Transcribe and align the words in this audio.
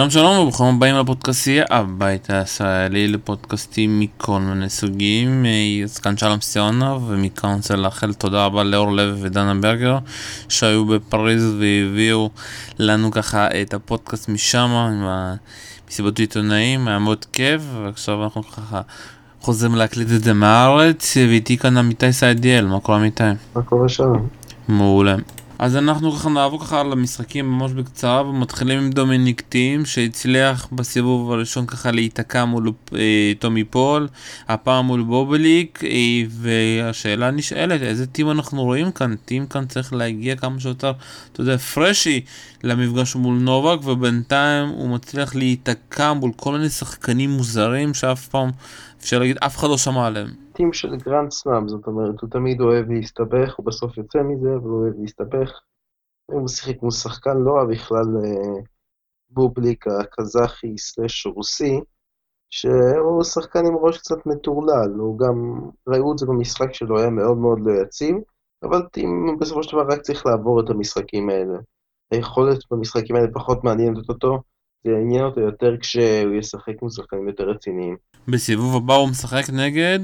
שלום 0.00 0.10
שלום 0.10 0.38
וברוכים 0.38 0.66
הבאים 0.66 0.96
לפודקאסטייה 0.96 1.64
הבית 1.70 2.30
הישראלי 2.30 3.08
לפודקאסטים 3.08 4.00
מכל 4.00 4.40
מיני 4.40 4.68
סוגים 4.68 5.44
אז 5.84 5.98
כאן 5.98 6.16
שלום 6.16 6.40
סיונוב 6.40 7.04
ומכאן 7.08 7.54
רוצה 7.56 7.76
לאחל 7.76 8.12
תודה 8.12 8.44
רבה 8.44 8.64
לאור 8.64 8.92
לב 8.92 9.18
ודנה 9.20 9.54
ברגר 9.54 9.98
שהיו 10.48 10.86
בפריז 10.86 11.44
והביאו 11.44 12.30
לנו 12.78 13.10
ככה 13.10 13.48
את 13.62 13.74
הפודקאסט 13.74 14.28
משם 14.28 14.70
עם 14.70 15.04
המסיבות 15.86 16.18
עיתונאים 16.18 16.88
היה 16.88 16.98
מאוד 16.98 17.24
כיף 17.32 17.62
ועכשיו 17.82 18.24
אנחנו 18.24 18.42
ככה 18.42 18.80
חוזרים 19.40 19.74
להקליט 19.74 20.08
את 20.16 20.24
זה 20.24 20.32
מהארץ 20.32 21.16
ואיתי 21.16 21.56
כאן 21.56 21.76
עמיתי 21.76 22.12
סעדיאל 22.12 22.66
מה 22.66 22.80
קורה 22.80 22.98
עמיתי? 22.98 23.24
מה 23.56 23.62
קורה 23.62 23.88
שם? 23.88 24.12
מעולה 24.68 25.16
אז 25.60 25.76
אנחנו 25.76 26.12
ככה 26.12 26.28
נעבור 26.28 26.60
ככה 26.60 26.80
על 26.80 26.92
המשחקים 26.92 27.50
ממש 27.50 27.72
בקצרה 27.72 28.22
ומתחילים 28.22 28.78
עם 28.78 28.90
דומיניק 28.90 29.40
טים 29.40 29.86
שהצליח 29.86 30.68
בסיבוב 30.72 31.32
הראשון 31.32 31.66
ככה 31.66 31.90
להיתקע 31.90 32.44
מול 32.44 32.72
אה, 32.94 33.32
טומי 33.38 33.64
פול, 33.64 34.08
הפעם 34.48 34.86
מול 34.86 35.02
בובליק 35.02 35.84
אה, 35.84 35.90
והשאלה 36.30 37.30
נשאלת 37.30 37.82
איזה 37.82 38.06
טים 38.06 38.30
אנחנו 38.30 38.62
רואים 38.62 38.92
כאן, 38.92 39.14
טים 39.24 39.46
כאן 39.46 39.66
צריך 39.66 39.92
להגיע 39.92 40.36
כמה 40.36 40.60
שיותר, 40.60 40.92
אתה 41.32 41.40
יודע, 41.40 41.56
fresh 41.56 42.20
למפגש 42.62 43.16
מול 43.16 43.38
נובק 43.38 43.86
ובינתיים 43.86 44.68
הוא 44.68 44.88
מצליח 44.88 45.34
להיתקע 45.34 46.12
מול 46.12 46.32
כל 46.36 46.52
מיני 46.52 46.68
שחקנים 46.68 47.30
מוזרים 47.30 47.94
שאף 47.94 48.28
פעם, 48.28 48.50
אפשר 49.00 49.18
להגיד, 49.18 49.36
אף 49.46 49.56
אחד 49.56 49.68
לא 49.68 49.76
שמע 49.76 50.06
עליהם. 50.06 50.28
טים 50.52 50.72
של 50.72 50.96
גרנד 50.96 51.30
סלאם, 51.30 51.68
זאת 51.68 51.86
אומרת, 51.86 52.20
הוא 52.20 52.30
תמיד 52.30 52.60
אוהב 52.60 52.90
להסתבך, 52.90 53.54
הוא 53.56 53.66
בסוף 53.66 53.98
יוצא 53.98 54.18
מזה, 54.18 54.58
והוא 54.58 54.82
אוהב 54.82 54.94
להסתבך. 55.00 55.60
הוא 56.26 56.48
שיחק 56.48 56.82
מול 56.82 56.90
שחקן 56.90 57.36
לא 57.36 57.52
רע 57.52 57.64
בכלל 57.64 58.06
אה, 58.24 58.60
בובליק 59.30 59.84
הקזחי 59.88 60.78
סלאש 60.78 61.26
רוסי, 61.26 61.80
שהוא 62.50 63.24
שחקן 63.24 63.66
עם 63.66 63.76
ראש 63.76 63.98
קצת 63.98 64.26
מטורלל, 64.26 64.90
הוא 64.98 65.18
גם, 65.18 65.60
ראו 65.88 66.12
את 66.12 66.18
זה 66.18 66.26
במשחק 66.26 66.74
שלו, 66.74 66.98
היה 66.98 67.10
מאוד 67.10 67.36
מאוד 67.36 67.58
לא 67.62 67.72
יציב, 67.82 68.16
אבל 68.62 68.82
טים 68.92 69.36
בסופו 69.40 69.62
של 69.62 69.76
דבר 69.76 69.92
רק 69.92 70.00
צריך 70.00 70.26
לעבור 70.26 70.60
את 70.60 70.70
המשחקים 70.70 71.30
האלה. 71.30 71.58
היכולת 72.10 72.58
במשחקים 72.70 73.16
האלה 73.16 73.28
פחות 73.34 73.64
מעניינת 73.64 74.08
אותו, 74.08 74.42
זה 74.84 74.90
יעניין 74.90 75.24
אותו 75.24 75.40
יותר 75.40 75.76
כשהוא 75.80 76.34
ישחק 76.38 76.82
מול 76.82 76.90
שחקנים 76.90 77.28
יותר 77.28 77.44
רציניים. 77.44 77.96
בסיבוב 78.28 78.76
הבא 78.76 78.94
הוא 78.94 79.08
משחק 79.08 79.50
נגד? 79.52 80.00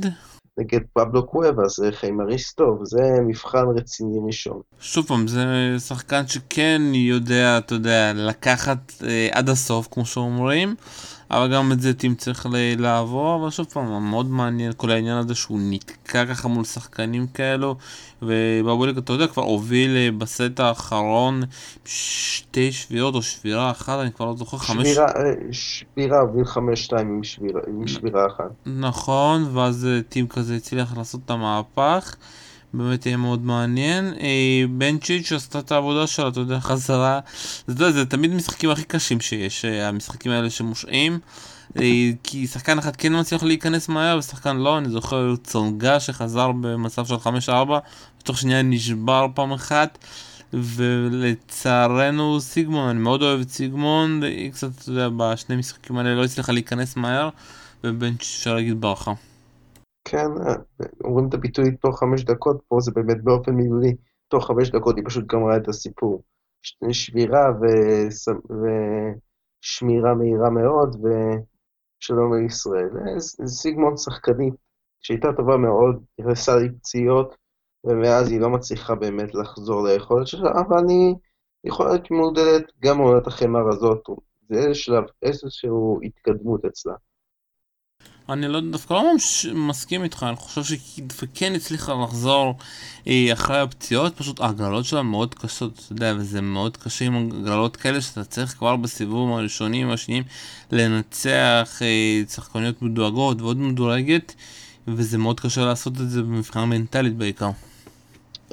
נגד 0.58 0.80
פבלו 0.92 1.26
קוובה, 1.26 1.68
זה 1.68 1.92
חיימריסטוב, 1.92 2.84
זה 2.84 3.02
מבחן 3.26 3.64
רציני 3.76 4.18
ראשון. 4.26 4.60
שוב 4.80 5.06
פעם, 5.06 5.26
זה 5.26 5.44
שחקן 5.78 6.26
שכן 6.26 6.82
יודע, 6.94 7.58
אתה 7.58 7.74
יודע, 7.74 8.12
לקחת 8.14 8.92
אה, 9.06 9.28
עד 9.32 9.48
הסוף, 9.48 9.88
כמו 9.90 10.06
שאומרים, 10.06 10.74
אבל 11.30 11.54
גם 11.54 11.72
את 11.72 11.80
זה 11.80 11.94
טים 11.94 12.14
צריך 12.14 12.46
לעבור, 12.78 13.36
אבל 13.40 13.50
שוב 13.50 13.66
פעם, 13.66 14.10
מאוד 14.10 14.30
מעניין 14.30 14.72
כל 14.76 14.90
העניין 14.90 15.16
הזה 15.16 15.34
שהוא 15.34 15.58
נתקע 15.62 16.26
ככה 16.26 16.48
מול 16.48 16.64
שחקנים 16.64 17.26
כאלו, 17.26 17.76
ובבוליק, 18.22 18.98
אתה 18.98 19.12
יודע, 19.12 19.26
כבר 19.26 19.42
הוביל 19.42 19.96
אה, 19.96 20.08
בסט 20.18 20.60
האחרון 20.60 21.42
שתי 21.84 22.72
שבירות 22.72 23.14
או 23.14 23.22
שבירה 23.22 23.70
אחת, 23.70 23.98
אני 23.98 24.12
כבר 24.12 24.26
לא 24.26 24.36
זוכר, 24.36 24.56
חמש... 24.58 24.88
שבירה, 24.88 25.06
אה, 25.06 25.34
שבירה 25.52 26.20
הוביל 26.20 26.44
חמש 26.44 26.84
שתיים 26.84 27.08
עם 27.08 27.24
שבירה, 27.24 27.60
עם 27.66 27.86
שבירה 27.86 28.26
אחת. 28.26 28.50
נכון, 28.66 29.56
ואז 29.56 29.86
אה, 29.86 30.02
טים 30.08 30.26
כזה 30.26 30.54
הצליח 30.54 30.96
לעשות 30.96 31.20
את 31.24 31.30
המהפך. 31.30 32.16
באמת 32.74 33.06
יהיה 33.06 33.16
מאוד 33.16 33.44
מעניין. 33.44 34.14
בנצ'יץ' 34.70 35.32
עשתה 35.32 35.58
את 35.58 35.72
העבודה 35.72 36.06
שלה, 36.06 36.28
אתה 36.28 36.40
יודע, 36.40 36.60
חזרה. 36.60 37.20
אתה 37.64 37.72
יודע, 37.72 37.90
זה 37.90 38.06
תמיד 38.06 38.32
המשחקים 38.32 38.70
הכי 38.70 38.84
קשים 38.84 39.20
שיש, 39.20 39.64
המשחקים 39.64 40.32
האלה 40.32 40.50
שמושעים. 40.50 41.18
כי 42.22 42.46
שחקן 42.46 42.78
אחד 42.78 42.96
כן 42.96 43.20
מצליח 43.20 43.42
להיכנס 43.42 43.88
מהר 43.88 44.18
ושחקן 44.18 44.56
לא, 44.56 44.78
אני 44.78 44.88
זוכר 44.88 45.34
צונגה 45.44 46.00
שחזר 46.00 46.52
במצב 46.60 47.06
של 47.06 47.14
5-4, 47.14 47.48
בתוך 48.20 48.38
שנייה 48.38 48.62
נשבר 48.62 49.26
פעם 49.34 49.52
אחת. 49.52 49.98
ולצערנו 50.52 52.40
סיגמון, 52.40 52.88
אני 52.88 52.98
מאוד 52.98 53.22
אוהב 53.22 53.40
את 53.40 53.50
סיגמון, 53.50 54.22
היא 54.22 54.52
קצת, 54.52 54.68
אתה 54.78 54.90
יודע, 54.90 55.08
בשני 55.16 55.56
משחקים 55.56 55.98
האלה 55.98 56.14
לא 56.14 56.24
הצליחה 56.24 56.52
להיכנס 56.52 56.96
מהר, 56.96 57.28
ובנצ' 57.84 58.20
אפשר 58.20 58.54
להגיד 58.54 58.80
ברכה. 58.80 59.12
כן, 60.08 60.26
אומרים 61.04 61.28
את 61.28 61.34
הביטוי 61.34 61.76
תוך 61.76 61.98
חמש 61.98 62.24
דקות, 62.24 62.62
פה 62.68 62.76
זה 62.80 62.90
באמת 62.94 63.24
באופן 63.24 63.52
מילולי, 63.52 63.94
תוך 64.28 64.46
חמש 64.46 64.70
דקות 64.70 64.96
היא 64.96 65.04
פשוט 65.06 65.26
גמרה 65.26 65.56
את 65.56 65.68
הסיפור. 65.68 66.22
שבירה 66.92 67.50
ו... 67.60 67.64
ושמירה 69.62 70.14
מהירה 70.14 70.50
מאוד, 70.50 70.96
ושלום 70.96 72.34
לישראל. 72.34 72.88
סיגמונד 73.46 73.98
שחקנית 73.98 74.54
שהייתה 75.00 75.28
טובה 75.36 75.56
מאוד, 75.56 76.02
נכנסה 76.18 76.56
לי 76.56 76.68
פציעות, 76.70 77.34
ומאז 77.84 78.30
היא 78.30 78.40
לא 78.40 78.50
מצליחה 78.50 78.94
באמת 78.94 79.34
לחזור 79.34 79.86
ליכולת 79.88 80.26
שלה, 80.26 80.50
אבל 80.50 80.78
אני 80.78 81.14
יכולה 81.64 81.88
להיות 81.90 82.10
מעודדת 82.10 82.64
גם 82.82 82.98
מעונת 82.98 83.26
החמר 83.26 83.68
הזאת, 83.68 84.02
זה 84.48 84.74
שלב, 84.74 85.04
איזושהי 85.22 85.70
התקדמות 86.02 86.64
אצלה. 86.64 86.94
אני 88.28 88.48
לא, 88.48 88.60
דווקא 88.60 88.94
לא 88.94 89.12
ממש 89.12 89.46
מסכים 89.46 90.02
איתך, 90.04 90.26
אני 90.28 90.36
חושב 90.36 90.76
שכן 91.08 91.52
הצליחה 91.54 91.94
לחזור 92.04 92.54
אה, 93.08 93.28
אחרי 93.32 93.60
הפציעות, 93.60 94.16
פשוט 94.16 94.40
ההגרלות 94.40 94.84
שלה 94.84 95.02
מאוד 95.02 95.34
קשות, 95.34 95.72
אתה 95.72 95.92
יודע, 95.92 96.14
וזה 96.18 96.40
מאוד 96.40 96.76
קשה 96.76 97.04
עם 97.04 97.16
הגרלות 97.16 97.76
כאלה 97.76 98.00
שאתה 98.00 98.24
צריך 98.24 98.54
כבר 98.58 98.76
בסיבוב 98.76 99.30
הראשונים 99.30 99.88
והשניים 99.88 100.22
לנצח 100.72 101.78
אה, 101.82 102.22
שחקניות 102.28 102.82
מדואגות 102.82 103.40
ועוד 103.40 103.56
מדורגת, 103.56 104.34
וזה 104.88 105.18
מאוד 105.18 105.40
קשה 105.40 105.64
לעשות 105.64 105.92
את 105.92 106.10
זה 106.10 106.22
במבחינה 106.22 106.66
מנטלית 106.66 107.16
בעיקר. 107.16 107.50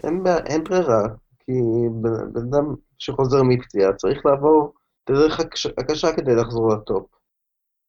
אין, 0.04 0.24
אין 0.46 0.64
ברירה, 0.64 1.02
כי 1.46 1.52
בן 2.02 2.42
אדם 2.50 2.76
שחוזר 3.00 3.44
מפציעה 3.44 3.94
צריך 3.94 4.26
לעבור 4.26 4.74
את 5.04 5.10
הדרך 5.10 5.40
הקשה 5.78 6.12
כדי 6.12 6.36
לחזור 6.36 6.74
לטופ. 6.74 7.06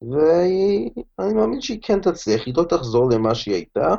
ואני 0.01 1.33
מאמין 1.33 1.61
שהיא 1.61 1.79
כן 1.81 2.01
תצליח, 2.01 2.41
היא 2.45 2.53
לא 2.57 2.63
תחזור 2.63 3.09
למה 3.09 3.35
שהיא 3.35 3.55
הייתה, 3.55 3.95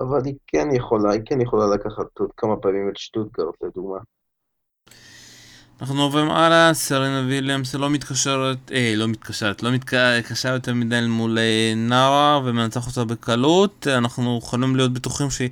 אבל 0.00 0.20
היא 0.24 0.34
כן 0.46 0.68
יכולה, 0.74 1.12
היא 1.12 1.22
כן 1.26 1.40
יכולה 1.40 1.74
לקחת 1.74 2.18
עוד 2.18 2.30
כמה 2.36 2.56
פעמים 2.56 2.88
את 2.88 2.96
שטוטגרד 2.96 3.52
לדוגמה. 3.62 3.98
אנחנו 5.80 6.02
עוברים 6.02 6.30
הלאה, 6.30 6.74
סרינה 6.74 7.24
ויליאמס 7.28 7.74
לא 7.74 7.90
מתקשרת, 7.90 8.58
אה, 8.72 8.92
לא 8.96 9.08
מתקשרת, 9.08 9.62
לא 9.62 9.70
מתקשרת 9.72 10.54
יותר 10.54 10.74
מדי 10.74 11.00
מול 11.08 11.38
אה, 11.38 11.72
נארה 11.76 12.40
ומנצח 12.44 12.86
אותה 12.86 13.04
בקלות, 13.04 13.86
אנחנו 13.86 14.38
יכולים 14.42 14.76
להיות 14.76 14.92
בטוחים 14.92 15.30
שהיא 15.30 15.50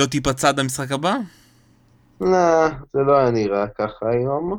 לא 0.00 0.06
תיפצע 0.06 0.48
עד 0.48 0.58
המשחק 0.58 0.92
הבא? 0.92 1.16
לא, 2.20 2.68
זה 2.92 3.00
לא 3.06 3.16
היה 3.16 3.30
נראה 3.30 3.68
ככה 3.68 4.10
היום. 4.10 4.58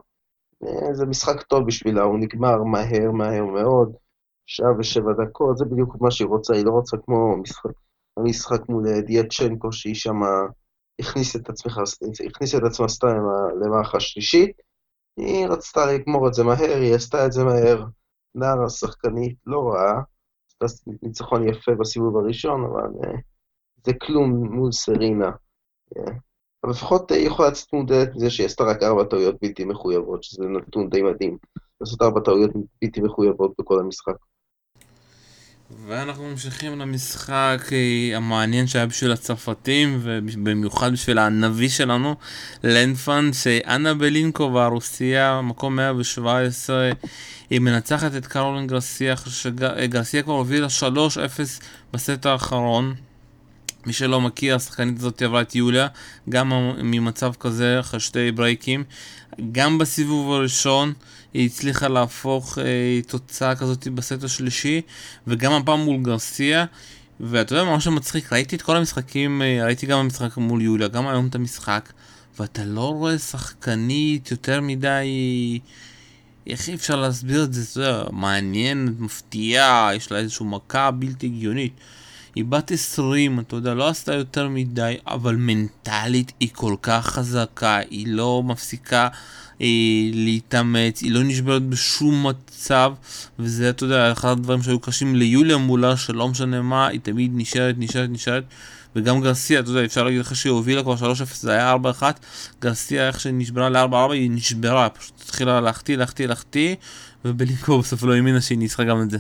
אה, 0.64 0.94
זה 0.94 1.06
משחק 1.06 1.42
טוב 1.42 1.68
בשבילה, 1.68 2.02
הוא 2.02 2.20
נגמר 2.20 2.64
מהר 2.64 3.12
מהר 3.12 3.46
מאוד. 3.46 4.05
שעה 4.48 4.80
ושבע 4.80 5.12
דקות, 5.26 5.58
זה 5.58 5.66
בדיוק 5.66 5.96
מה 6.02 6.12
שהיא 6.12 6.28
רוצה, 6.28 6.54
היא 6.54 6.66
לא 6.66 6.72
רוצה 6.72 6.98
כמו 7.06 7.38
משחק, 7.38 7.72
המשחק 8.18 8.70
מול 8.70 8.88
אה, 8.88 9.02
דיאצ'נקו, 9.02 9.72
שהיא 9.72 9.96
שמה 9.96 10.28
הכניסה 11.00 11.40
את 11.40 11.50
עצמך, 11.50 11.80
הכניסה 12.28 12.58
את 12.58 12.64
עצמה 12.64 12.88
סתם 12.88 13.08
למערכה 13.62 14.00
שלישית, 14.00 14.52
היא 15.18 15.48
רצתה 15.48 15.86
לגמור 15.86 16.28
את 16.28 16.34
זה 16.34 16.44
מהר, 16.44 16.80
היא 16.82 16.96
עשתה 16.96 17.26
את 17.26 17.32
זה 17.32 17.44
מהר, 17.44 17.86
נערה 18.36 18.70
שחקנית 18.70 19.38
לא 19.46 19.70
רעה, 19.70 20.02
עשתה 20.62 20.82
ניצחון 21.04 21.48
יפה 21.50 21.72
בסיבוב 21.80 22.18
הראשון, 22.18 22.64
אבל 22.64 23.10
זה 23.86 23.94
כלום 24.02 24.32
מול 24.32 24.72
סרינה. 24.72 25.32
אה, 25.98 26.14
אבל 26.64 26.72
לפחות 26.72 27.12
היא 27.12 27.28
יכולה 27.28 27.50
לצאת 27.50 27.74
מודדת 27.74 28.16
מזה 28.16 28.30
שהיא 28.30 28.46
עשתה 28.46 28.64
רק 28.64 28.84
ארבע 28.84 29.04
טעויות 29.04 29.36
בלתי 29.42 29.66
מחויבות, 29.66 30.24
שזה 30.24 30.44
נתון 30.48 30.90
די 30.90 31.02
מדהים. 31.02 31.38
לעשות 31.82 32.02
ארבע 32.02 32.20
טעויות 32.20 32.52
בלתי 32.82 33.02
מחויבות 33.02 33.54
בכל 33.60 33.80
המשחק. 33.80 34.16
ואנחנו 35.72 36.24
ממשיכים 36.24 36.80
למשחק 36.80 37.70
אה, 37.72 38.18
המעניין 38.18 38.68
שהיה 38.68 38.86
בשביל 38.86 39.12
הצרפתים 39.12 40.00
ובמיוחד 40.02 40.92
בשביל 40.92 41.18
הנביא 41.18 41.70
שלנו 41.70 42.16
לנפן 42.64 43.30
שאנה 43.34 43.94
בלינקו 43.94 44.52
והרוסיה 44.54 45.42
מקום 45.44 45.76
117 45.76 46.92
היא 47.50 47.60
מנצחת 47.60 48.16
את 48.16 48.28
קרולין 48.28 48.68
גרסיה 48.68 49.16
שגרסיה 49.18 50.24
כבר 50.24 50.34
הובילה 50.34 50.68
3-0 50.68 50.82
בסט 51.94 52.26
האחרון 52.26 52.96
מי 53.86 53.94
שלא 53.94 54.22
מכיר, 54.22 54.56
השחקנית 54.56 55.00
הזאת 55.00 55.22
עברה 55.22 55.42
את 55.42 55.56
יוליה, 55.56 55.88
גם 56.30 56.52
ממצב 56.78 57.34
כזה 57.40 57.80
אחרי 57.80 58.00
שתי 58.00 58.32
ברייקים. 58.32 58.84
גם 59.52 59.78
בסיבוב 59.78 60.34
הראשון 60.34 60.94
היא 61.36 61.46
הצליחה 61.46 61.88
להפוך 61.88 62.58
אה, 62.60 63.00
תוצאה 63.08 63.56
כזאת 63.56 63.88
בסט 63.88 64.24
השלישי, 64.24 64.82
וגם 65.28 65.52
הפעם 65.52 65.80
מול 65.80 66.02
גרסיה. 66.02 66.66
ואתה 67.20 67.56
יודע 67.56 67.64
מה 67.64 67.80
שמצחיק, 67.80 68.34
ראיתי 68.34 68.56
את 68.56 68.62
כל 68.62 68.78
המשחקים, 68.78 69.42
אה, 69.42 69.66
ראיתי 69.66 69.86
גם 69.86 70.00
המשחק 70.00 70.38
מול 70.38 70.62
יוליה, 70.62 70.88
גם 70.88 71.08
היום 71.08 71.28
את 71.28 71.36
המשחק, 71.36 71.94
ואתה 72.40 72.66
לא 72.66 72.90
רואה 72.90 73.18
שחקנית 73.18 74.32
יותר 74.32 74.62
מדי... 74.62 75.60
איך 76.48 76.70
אי 76.70 76.74
אפשר 76.74 76.96
להסביר 76.96 77.44
את 77.44 77.54
זה, 77.54 77.82
יודע, 77.82 78.04
מעניין, 78.12 78.96
מפתיע, 79.00 79.90
יש 79.96 80.12
לה 80.12 80.18
איזושהי 80.18 80.46
מכה 80.46 80.92
בלתי 80.92 81.26
הגיונית. 81.26 81.74
היא 82.36 82.46
בת 82.46 82.72
20, 82.72 83.40
אתה 83.40 83.56
יודע, 83.56 83.74
לא 83.74 83.88
עשתה 83.88 84.14
יותר 84.14 84.50
מדי, 84.50 84.96
אבל 85.08 85.36
מנטלית 85.36 86.32
היא 86.40 86.50
כל 86.54 86.76
כך 86.82 87.06
חזקה, 87.06 87.78
היא 87.90 88.08
לא 88.08 88.44
מפסיקה 88.44 89.08
אה, 89.62 89.68
להתאמץ, 90.14 91.02
היא 91.02 91.12
לא 91.12 91.24
נשברת 91.24 91.64
בשום 91.64 92.28
מצב, 92.28 92.94
וזה, 93.40 93.70
אתה 93.70 93.84
יודע, 93.84 94.12
אחד 94.12 94.30
הדברים 94.30 94.64
שהיו 94.64 94.80
קשים 94.80 95.16
ליוליה 95.16 95.58
מולה, 95.58 95.98
שלא 95.98 96.28
משנה 96.28 96.62
מה, 96.62 96.88
היא 96.88 97.00
תמיד 97.04 97.32
נשארת, 97.36 97.76
נשארת, 97.78 98.10
נשארת. 98.10 98.44
וגם 98.96 99.22
גרסיה, 99.22 99.60
אתה 99.60 99.70
יודע, 99.70 99.86
אפשר 99.86 100.04
להגיד 100.04 100.20
לך 100.20 100.36
שהיא 100.36 100.52
הובילה 100.52 100.84
כבר 100.84 100.96
3-0, 100.96 100.98
זה 101.34 101.52
היה 101.52 101.76
4-1, 102.00 102.04
גרסיה 102.62 103.08
איך 103.08 103.20
שנשברה 103.20 103.70
ל-4-4 103.70 104.12
היא 104.12 104.32
נשברה, 104.32 104.90
פשוט 104.90 105.22
התחילה 105.22 105.62
להחטיא, 105.62 105.98
להחטיא, 105.98 106.28
להחטיא, 106.28 106.76
ובלינקו 107.26 107.80
בסוף 107.80 108.04
לא 108.04 108.14
האמינה 108.14 108.42
שהיא 108.42 108.58
ניצחה 108.58 108.84
גם 108.84 109.02
את 109.02 109.10
זה. 109.10 109.18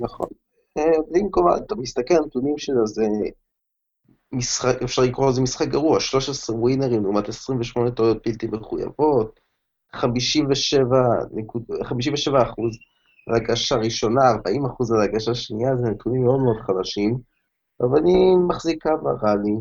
נכון. 0.00 0.39
בלינקו, 0.78 1.56
אתה 1.56 1.74
מסתכל 1.74 2.14
על 2.14 2.22
הנתונים 2.22 2.58
שלה, 2.58 2.86
זה 2.86 3.02
משחק, 4.32 4.82
אפשר 4.84 5.02
לקרוא 5.02 5.30
לזה 5.30 5.40
משחק 5.40 5.68
גרוע, 5.68 6.00
13 6.00 6.56
ווינרים 6.56 7.02
לעומת 7.02 7.28
28 7.28 7.90
טעויות 7.90 8.26
בלתי 8.26 8.46
מחויבות, 8.46 9.40
57 9.92 12.42
אחוז 12.42 12.76
על 13.28 13.34
הגשה 13.34 13.76
ראשונה, 13.76 14.30
40 14.30 14.66
אחוז 14.66 14.92
על 14.92 15.00
הגשה 15.00 15.34
שנייה, 15.34 15.76
זה 15.76 15.90
נתונים 15.90 16.24
מאוד 16.24 16.40
מאוד 16.40 16.56
חלשים. 16.66 17.18
אבל 17.80 18.06
היא 18.06 18.36
מחזיקה 18.48 18.96
בראלי, 18.96 19.56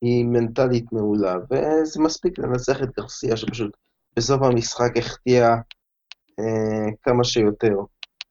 היא 0.00 0.24
מנטלית 0.24 0.92
מעולה, 0.92 1.34
וזה 1.50 2.02
מספיק 2.02 2.38
לנצח 2.38 2.82
את 2.82 2.88
גרסיה, 2.96 3.36
שפשוט 3.36 3.76
בסוף 4.16 4.42
המשחק 4.42 4.96
החטיאה 4.96 5.54
אה, 6.38 6.90
כמה 7.02 7.24
שיותר, 7.24 7.74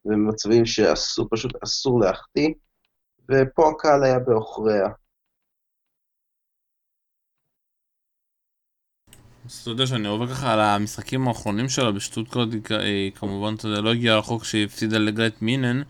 במצבים 0.06 0.66
שפשוט 0.66 1.64
אסור 1.64 2.00
להחטיא, 2.00 2.50
ופה 3.30 3.70
הקהל 3.70 4.04
היה 4.04 4.20
בעוכריה. 4.20 4.88
אז 9.46 9.60
אתה 9.62 9.70
יודע 9.70 9.88
שאני 9.88 10.08
עובר 10.08 10.28
ככה 10.28 10.54
על 10.54 10.60
המשחקים 10.60 11.28
האחרונים 11.28 11.70
שלה 11.70 11.92
בשטוטקרט, 11.92 12.50
כמובן 13.16 13.56
אתה 13.56 13.68
יודע, 13.68 13.82
לא 13.82 13.92
הגיעה 13.92 14.18
רחוק 14.18 14.44
שהיא 14.44 14.66
הפסידה 14.66 14.98
לגרט 14.98 15.42
מינן, 15.42 15.82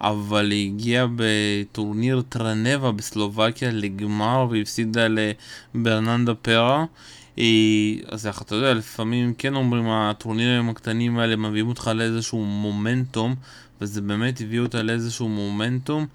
אבל 0.00 0.50
היא 0.50 0.72
הגיעה 0.72 1.06
בטורניר 1.16 2.22
טרנבה 2.28 2.92
בסלובקיה 2.92 3.70
לגמר 3.70 4.46
והפסידה 4.50 5.06
לברננדה 5.74 6.34
פרה. 6.34 6.84
אז 8.08 8.26
איך 8.26 8.42
אתה 8.42 8.54
יודע, 8.54 8.74
לפעמים 8.74 9.34
כן 9.38 9.54
אומרים 9.54 9.90
הטורנירים 9.90 10.68
הקטנים 10.68 11.18
האלה 11.18 11.36
מביאים 11.36 11.68
אותך 11.68 11.90
לאיזשהו 11.94 12.44
מומנטום, 12.44 13.34
וזה 13.80 14.00
באמת 14.00 14.40
הביא 14.40 14.60
אותה 14.60 14.82
לאיזשהו 14.82 15.28
מומנטום. 15.28 16.06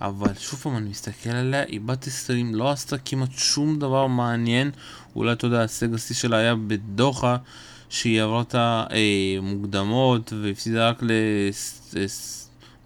אבל 0.00 0.32
שוב 0.38 0.60
פעם 0.60 0.76
אני 0.76 0.90
מסתכל 0.90 1.30
עליה, 1.30 1.62
היא 1.68 1.80
בת 1.80 2.06
20, 2.06 2.54
לא 2.54 2.70
עשתה 2.70 2.98
כמעט 2.98 3.30
שום 3.32 3.78
דבר 3.78 4.06
מעניין. 4.06 4.70
אולי 5.16 5.32
אתה 5.32 5.46
יודע, 5.46 5.58
ההישג 5.58 5.94
השיא 5.94 6.14
שלה 6.14 6.36
היה 6.36 6.54
בדוחה, 6.54 7.36
שהיא 7.88 8.22
עברה 8.22 8.40
את 8.40 8.54
המוקדמות 8.54 10.32
והפסידה 10.42 10.88
רק 10.88 11.02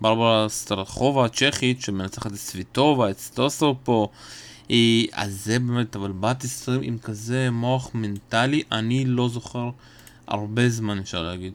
לברברה 0.00 0.48
סטרחובה 0.48 1.24
הצ'כית, 1.24 1.80
שמנצחת 1.80 2.32
את 2.32 2.36
סוויטובה, 2.36 3.10
את 3.10 3.18
סטוסו 3.18 3.76
פה. 3.84 4.08
אז 5.12 5.44
זה 5.44 5.58
באמת, 5.58 5.96
אבל 5.96 6.12
בת 6.12 6.44
20 6.44 6.80
עם 6.82 6.98
כזה 6.98 7.50
מוח 7.50 7.90
מנטלי, 7.94 8.62
אני 8.72 9.04
לא 9.04 9.28
זוכר 9.28 9.70
הרבה 10.26 10.68
זמן 10.68 10.98
אפשר 10.98 11.22
להגיד. 11.22 11.52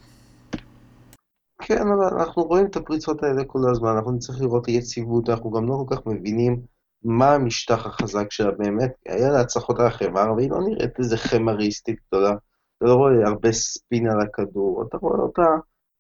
כן, 1.62 1.82
אבל 1.88 2.20
אנחנו 2.20 2.44
רואים 2.44 2.66
את 2.66 2.76
הפריצות 2.76 3.24
האלה 3.24 3.44
כל 3.44 3.60
הזמן, 3.72 3.90
אנחנו 3.90 4.12
נצטרך 4.12 4.42
לראות 4.42 4.68
יציבות, 4.68 5.30
אנחנו 5.30 5.52
גם 5.52 5.68
לא 5.68 5.84
כל 5.88 5.96
כך 5.96 6.06
מבינים 6.06 6.62
מה 7.04 7.34
המשטח 7.34 7.86
החזק 7.86 8.32
שלה 8.32 8.52
באמת. 8.52 8.92
היה 9.08 9.30
לה 9.30 9.42
הצלחות 9.42 9.80
על 9.80 9.86
החמר, 9.88 10.34
והיא 10.36 10.50
לא 10.52 10.60
נראית 10.62 11.00
איזה 11.00 11.18
חמריסטית 11.18 11.96
גדולה. 12.08 12.30
אתה 12.78 12.86
לא 12.86 12.94
רואה 12.94 13.28
הרבה 13.28 13.52
ספין 13.52 14.10
על 14.10 14.22
הכדור, 14.22 14.84
אתה 14.88 14.98
רואה 14.98 15.20
אותה 15.20 15.48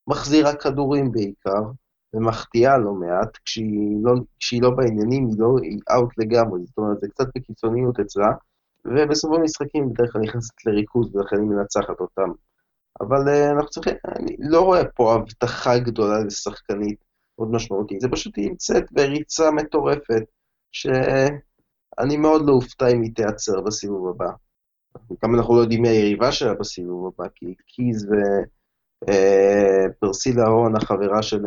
מחזירה 0.07 0.55
כדורים 0.55 1.11
בעיקר, 1.11 1.61
ומחטיאה 2.13 2.77
לא 2.77 2.93
מעט, 2.93 3.37
כשהיא 3.45 3.97
לא, 4.03 4.13
כשהיא 4.39 4.61
לא 4.61 4.69
בעניינים, 4.69 5.27
היא 5.27 5.35
לא, 5.37 5.55
היא 5.63 5.79
אאוט 5.91 6.17
לגמרי, 6.17 6.61
זאת 6.65 6.77
אומרת, 6.77 6.99
זה 7.01 7.07
קצת 7.07 7.27
בקיצוניות 7.35 7.99
אצלה, 7.99 8.31
ובסוף 8.85 9.31
המשחקים 9.33 9.89
בדרך 9.89 10.11
כלל 10.13 10.21
נכנסת 10.21 10.65
לריכוז, 10.65 11.15
ולכן 11.15 11.35
היא 11.35 11.45
מנצחת 11.45 11.99
אותם. 11.99 12.29
אבל 13.01 13.27
uh, 13.27 13.51
אנחנו 13.51 13.69
צריכים, 13.69 13.93
אני 14.15 14.35
לא 14.39 14.61
רואה 14.61 14.85
פה 14.85 15.13
הבטחה 15.13 15.79
גדולה 15.79 16.19
לשחקנית 16.19 16.97
מאוד 17.39 17.51
משמעותית, 17.51 18.01
זה 18.01 18.07
פשוט 18.11 18.37
היא 18.37 18.49
נמצאת 18.49 18.91
בריצה 18.91 19.51
מטורפת, 19.51 20.23
שאני 20.71 22.17
מאוד 22.17 22.41
לא 22.47 22.53
אופתע 22.53 22.87
אם 22.87 23.01
היא 23.01 23.15
תיעצר 23.15 23.61
בסיבוב 23.61 24.09
הבא. 24.09 24.31
גם 25.23 25.35
אנחנו 25.35 25.55
לא 25.55 25.61
יודעים 25.61 25.81
מי 25.81 25.89
היריבה 25.89 26.31
שלה 26.31 26.53
בסיבוב 26.53 27.13
הבא, 27.13 27.29
כי 27.35 27.55
קיז 27.67 28.05
ופרסילה 28.05 28.58
אה, 29.07 30.45
הון, 30.47 30.75
החברה 30.75 31.21
של 31.21 31.41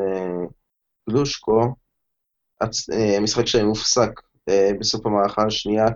גלושקו, 1.10 1.74
המשחק 3.18 3.46
שלהם 3.46 3.66
הופסק 3.66 4.10
בסוף 4.80 5.06
המערכה 5.06 5.42
השנייה, 5.46 5.86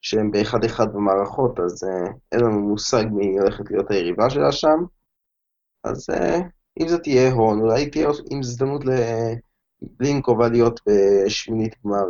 שהם 0.00 0.30
באחד 0.30 0.64
אחד 0.64 0.92
במערכות, 0.92 1.60
אז 1.60 1.84
אין 2.32 2.40
לנו 2.40 2.60
מושג 2.60 3.04
מי 3.12 3.38
הולכת 3.38 3.70
להיות 3.70 3.90
היריבה 3.90 4.30
שלה 4.30 4.52
שם. 4.52 4.84
אז 5.84 6.06
אם 6.80 6.88
זאת 6.88 7.02
תהיה 7.02 7.32
הון, 7.32 7.60
אולי 7.60 7.90
תהיה 7.90 8.08
עם 8.30 8.38
הזדמנות 8.40 8.82
לבלינקובה 9.82 10.48
להיות 10.48 10.80
בשמינית 10.86 11.74
גמר 11.84 12.04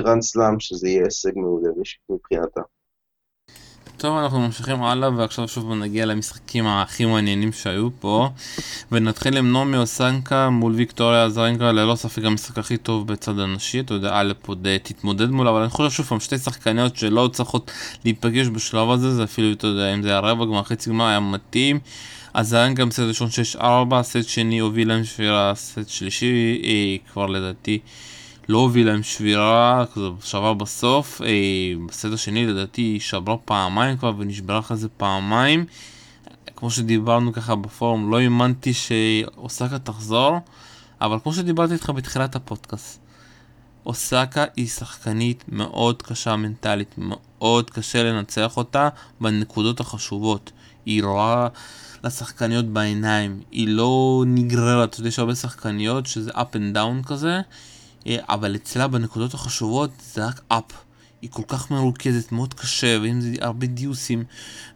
גרנד 0.00 0.22
סלאם, 0.22 0.60
שזה 0.60 0.88
יהיה 0.88 1.04
הישג 1.04 1.32
מעולה 1.36 1.68
מבחינתה. 2.10 2.60
טוב, 4.02 4.16
אנחנו 4.18 4.40
ממשיכים 4.40 4.82
הלאה, 4.82 5.10
ועכשיו 5.16 5.48
שוב 5.48 5.72
נגיע 5.72 6.06
למשחקים 6.06 6.66
הכי 6.66 7.04
מעניינים 7.04 7.52
שהיו 7.52 7.88
פה. 8.00 8.28
ונתחיל 8.92 9.36
עם 9.36 9.52
נעמי 9.52 9.76
אוסקה 9.76 10.50
מול 10.50 10.72
ויקטוריה 10.74 11.28
אזרנקה, 11.28 11.72
ללא 11.72 11.94
ספק 11.94 12.24
המשחק 12.24 12.58
הכי 12.58 12.76
טוב 12.76 13.06
בצד 13.06 13.38
הנשי. 13.38 13.80
אתה 13.80 13.94
יודע, 13.94 14.20
אלף 14.20 14.48
עוד 14.48 14.66
תתמודד 14.82 15.30
מולה, 15.30 15.50
אבל 15.50 15.60
אני 15.60 15.70
חושב 15.70 15.90
שוב 15.90 16.06
פעם, 16.06 16.20
שתי 16.20 16.38
שחקניות 16.38 16.96
שלא 16.96 17.30
צריכות 17.32 17.70
להיפגש 18.04 18.46
בשלב 18.46 18.90
הזה, 18.90 19.14
זה 19.14 19.24
אפילו, 19.24 19.52
אתה 19.52 19.66
יודע, 19.66 19.94
אם 19.94 20.02
זה 20.02 20.08
היה 20.08 20.18
רבע 20.18 20.44
גמר, 20.44 20.62
חצי 20.62 20.90
גמר, 20.90 21.06
היה 21.06 21.20
מתאים. 21.20 21.78
אזרנקה 22.34 22.84
בסט 22.84 23.00
ראשון 23.00 23.28
6-4, 23.56 24.02
סט 24.02 24.28
שני 24.28 24.58
הובילה 24.58 24.88
עם 24.88 25.04
שבירה, 25.04 25.52
סט 25.54 25.88
שלישי, 25.88 26.60
אה, 26.64 27.12
כבר 27.12 27.26
לדעתי. 27.26 27.78
לא 28.48 28.58
הוביל 28.58 28.86
להם 28.86 29.02
שבירה, 29.02 29.84
כזה 29.94 30.06
שבר 30.22 30.54
בסוף, 30.54 31.22
אה, 31.22 31.28
בסדר 31.88 32.16
שני 32.16 32.46
לדעתי 32.46 32.82
היא 32.82 33.00
שברה 33.00 33.36
פעמיים 33.36 33.96
כבר 33.96 34.12
ונשברה 34.18 34.58
אחרי 34.58 34.76
זה 34.76 34.88
פעמיים. 34.88 35.64
כמו 36.56 36.70
שדיברנו 36.70 37.32
ככה 37.32 37.54
בפורום, 37.54 38.10
לא 38.10 38.20
האמנתי 38.20 38.72
שאוסקה 38.74 39.78
תחזור, 39.78 40.38
אבל 41.00 41.18
כמו 41.22 41.32
שדיברתי 41.32 41.72
איתך 41.72 41.90
בתחילת 41.90 42.36
הפודקאסט, 42.36 43.00
אוסקה 43.86 44.44
היא 44.56 44.68
שחקנית 44.68 45.44
מאוד 45.48 46.02
קשה 46.02 46.36
מנטלית, 46.36 46.94
מאוד 46.98 47.70
קשה 47.70 48.02
לנצח 48.02 48.56
אותה 48.56 48.88
בנקודות 49.20 49.80
החשובות. 49.80 50.52
היא 50.86 51.04
רואה 51.04 51.48
לשחקניות 52.04 52.66
בעיניים, 52.66 53.40
היא 53.50 53.68
לא 53.68 54.24
נגררת, 54.26 55.00
יש 55.04 55.18
הרבה 55.18 55.34
שחקניות 55.34 56.06
שזה 56.06 56.30
up 56.30 56.54
and 56.54 56.76
down 56.76 57.08
כזה, 57.08 57.40
אבל 58.08 58.54
אצלה 58.56 58.88
בנקודות 58.88 59.34
החשובות 59.34 59.90
זה 60.14 60.26
רק 60.26 60.40
אפ. 60.48 60.64
היא 61.22 61.30
כל 61.30 61.42
כך 61.48 61.70
מרוכזת, 61.70 62.32
מאוד 62.32 62.54
קשה, 62.54 62.98
ואם 63.02 63.20
זה 63.20 63.34
הרבה 63.40 63.66
דיוסים, 63.66 64.24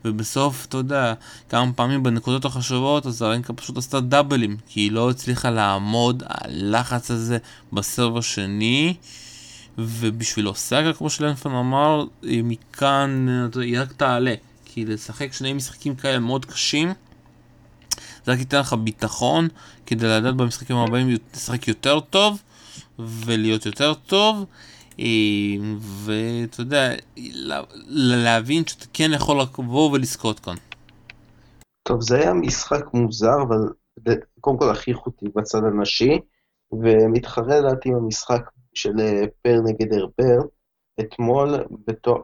ובסוף, 0.05 0.67
אתה 0.67 0.77
יודע, 0.77 1.15
כמה 1.49 1.73
פעמים 1.73 2.03
בנקודות 2.03 2.45
החשובות, 2.45 3.07
אז 3.07 3.23
הרנקה 3.23 3.53
פשוט 3.53 3.77
עשתה 3.79 4.01
דאבלים, 4.01 4.57
כי 4.69 4.81
היא 4.81 4.93
לא 4.93 5.11
הצליחה 5.11 5.51
לעמוד 5.51 6.23
על 6.27 6.51
הלחץ 6.51 7.11
הזה 7.11 7.39
בסרב 7.73 8.17
השני, 8.17 8.95
ובשביל 9.79 10.49
אוסגה, 10.49 10.93
כמו 10.93 11.11
שלנפן 11.11 11.51
אמר, 11.51 12.05
מכאן, 12.23 13.27
היא 13.61 13.81
רק 13.81 13.93
תעלה, 13.93 14.35
כי 14.65 14.85
לשחק 14.85 15.33
שני 15.33 15.53
משחקים 15.53 15.95
כאלה 15.95 16.19
מאוד 16.19 16.45
קשים, 16.45 16.93
זה 18.25 18.33
רק 18.33 18.39
ייתן 18.39 18.59
לך 18.61 18.73
ביטחון, 18.73 19.49
כדי 19.87 20.07
לדעת 20.07 20.37
במשחקים 20.37 20.77
הבאים 20.77 21.17
לשחק 21.35 21.69
יותר 21.69 22.01
טוב, 22.01 22.43
ולהיות 22.99 23.67
יותר 23.67 23.95
טוב, 23.95 24.45
אה, 25.01 25.05
ואתה 25.79 26.61
יודע, 26.61 26.91
להבין 27.89 28.67
שאתה 28.67 28.85
כן 28.93 29.11
יכול 29.15 29.41
לבוא 29.41 29.91
ולזכות 29.93 30.41
כאן. 30.41 30.55
טוב, 31.83 32.01
זה 32.01 32.17
היה 32.17 32.35
משחק 32.35 32.85
מוזר, 32.95 33.43
אבל 33.43 33.59
קודם 34.41 34.59
כל 34.59 34.71
הכי 34.71 34.91
איכותי 34.91 35.27
בצד 35.35 35.65
הנשי, 35.65 36.19
ומתחרה 36.73 37.61
לדעתי 37.61 37.89
עם 37.89 37.95
המשחק 37.95 38.51
של 38.75 39.01
אה, 39.01 39.25
פר 39.43 39.61
נגד 39.65 39.93
הרפר. 39.93 40.39
אתמול 41.01 41.55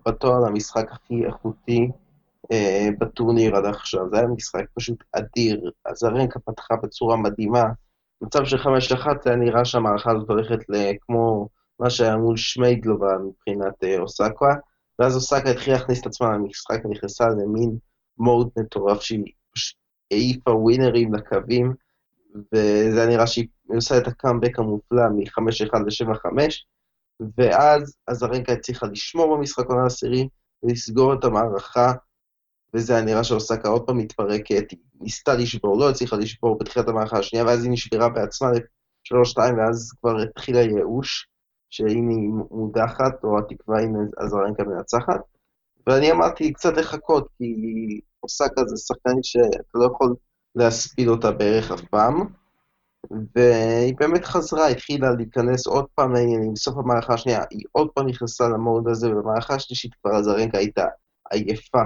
בתואר 0.07 0.47
המשחק 0.47 0.93
הכי 0.93 1.25
איכותי 1.27 1.91
אה, 2.53 2.89
בטורניר 2.99 3.57
עד 3.57 3.65
עכשיו, 3.65 4.11
זה 4.11 4.17
היה 4.19 4.27
משחק 4.27 4.65
פשוט 4.75 5.05
אדיר. 5.13 5.71
אזרנקה 5.85 6.41
פתחה 6.41 6.77
בצורה 6.83 7.17
מדהימה. 7.17 7.65
מצב 8.23 8.45
של 8.45 8.59
חמש 8.59 8.93
אחת, 8.93 9.27
היה 9.27 9.37
נראה 9.37 9.65
שהמערכה 9.65 10.11
הזאת 10.11 10.29
הולכת 10.29 10.59
כמו 11.01 11.49
מה 11.81 11.91
שהיה 11.91 12.17
מול 12.17 12.37
שמיידלובה 12.37 13.17
מבחינת 13.19 13.85
אה, 13.85 13.99
אוסקה, 13.99 14.55
ואז 14.99 15.17
אוסקה 15.17 15.51
התחילה 15.51 15.77
להכניס 15.77 16.01
את 16.01 16.07
עצמה 16.07 16.33
למשחק 16.33 16.85
ונכנסה 16.85 17.29
למין 17.29 17.77
מוד 18.19 18.49
מטורף 18.59 19.01
שהיא 19.01 19.25
העיפה 20.11 20.51
ווינרים 20.51 21.15
לקווים, 21.15 21.75
וזה 22.55 23.01
היה 23.01 23.07
נראה 23.07 23.27
שהיא 23.27 23.47
עושה 23.69 23.99
את 23.99 24.07
הקאמבק 24.07 24.59
המופלא 24.59 25.09
מ-5-1 25.09 25.79
ל-7-5, 25.79 26.29
ואז 27.39 27.97
אזרנקה 28.07 28.53
הצליחה 28.53 28.87
לשמור 28.87 29.37
במשחק 29.37 29.65
העונה 29.65 29.83
העשירי, 29.83 30.29
ולסגור 30.63 31.15
את 31.15 31.25
המערכה, 31.25 31.93
וזה 32.75 32.95
היה 32.95 33.05
נראה 33.05 33.25
שאוסקה 33.25 33.69
עוד 33.69 33.87
פעם 33.87 33.99
מתפרקת, 33.99 34.71
היא 34.71 34.79
ניסתה 35.01 35.35
לשבור, 35.35 35.79
לא 35.79 35.91
הצליחה 35.91 36.17
לשבור 36.17 36.59
בתחילת 36.59 36.89
המערכה 36.89 37.19
השנייה, 37.19 37.45
ואז 37.45 37.65
היא 37.65 37.73
נשברה 37.73 38.09
בעצמה 38.09 38.51
ל-3-2, 38.53 39.39
ואז 39.39 39.93
כבר 40.01 40.21
התחיל 40.21 40.57
הייאוש, 40.57 41.29
שהנה 41.71 42.13
היא 42.13 42.31
מודחת, 42.51 43.25
או 43.25 43.39
התקווה 43.39 43.81
הנה 43.81 43.99
אזרנקה 44.19 44.65
מנצחת. 44.65 45.21
ואני 45.87 46.13
אמרתי 46.13 46.53
קצת 46.53 46.77
לחכות, 46.77 47.29
כי 47.39 47.45
אוסקה 48.23 48.65
זה 48.67 48.77
שחקנית 48.77 49.25
שאתה 49.25 49.75
לא 49.75 49.85
יכול 49.95 50.15
להספיד 50.55 51.09
אותה 51.09 51.31
בערך 51.31 51.73
אף 51.73 51.81
פעם. 51.81 52.27
והיא 53.37 53.95
באמת 54.01 54.25
חזרה, 54.25 54.69
התחילה 54.69 55.11
להיכנס 55.11 55.67
עוד 55.67 55.87
פעם 55.95 56.13
לעניינים, 56.13 56.53
בסוף 56.55 56.77
המערכה 56.77 57.15
השנייה 57.15 57.45
היא 57.51 57.65
עוד 57.73 57.89
פעם 57.95 58.07
נכנסה 58.07 58.49
למוד 58.49 58.89
הזה, 58.89 59.11
ובמערכה 59.11 59.55
השלישית 59.55 59.95
כבר 59.95 60.15
הזרנקה 60.15 60.59
הייתה 60.59 60.85
עייפה 61.31 61.83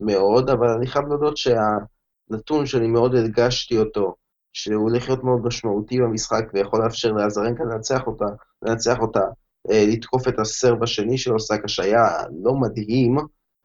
מאוד, 0.00 0.50
אבל 0.50 0.68
אני 0.68 0.86
חייב 0.86 1.06
להודות 1.08 1.36
שהנתון 1.36 2.66
שאני 2.66 2.86
מאוד 2.86 3.14
הדגשתי 3.14 3.78
אותו, 3.78 4.14
שהוא 4.52 4.82
הולך 4.82 5.08
להיות 5.08 5.24
מאוד 5.24 5.40
משמעותי 5.44 5.98
במשחק 6.00 6.44
ויכול 6.54 6.84
לאפשר 6.84 7.12
לאזרנקה 7.12 7.64
לנצח 7.64 8.06
אותה, 8.06 8.26
לנצח 8.62 8.98
אותה, 8.98 9.22
אה, 9.70 9.84
לתקוף 9.88 10.28
את 10.28 10.38
הסרב 10.38 10.82
השני 10.82 11.18
של 11.18 11.32
אוסקה 11.32 11.68
שהיה 11.68 12.08
לא 12.42 12.54
מדהים, 12.54 13.16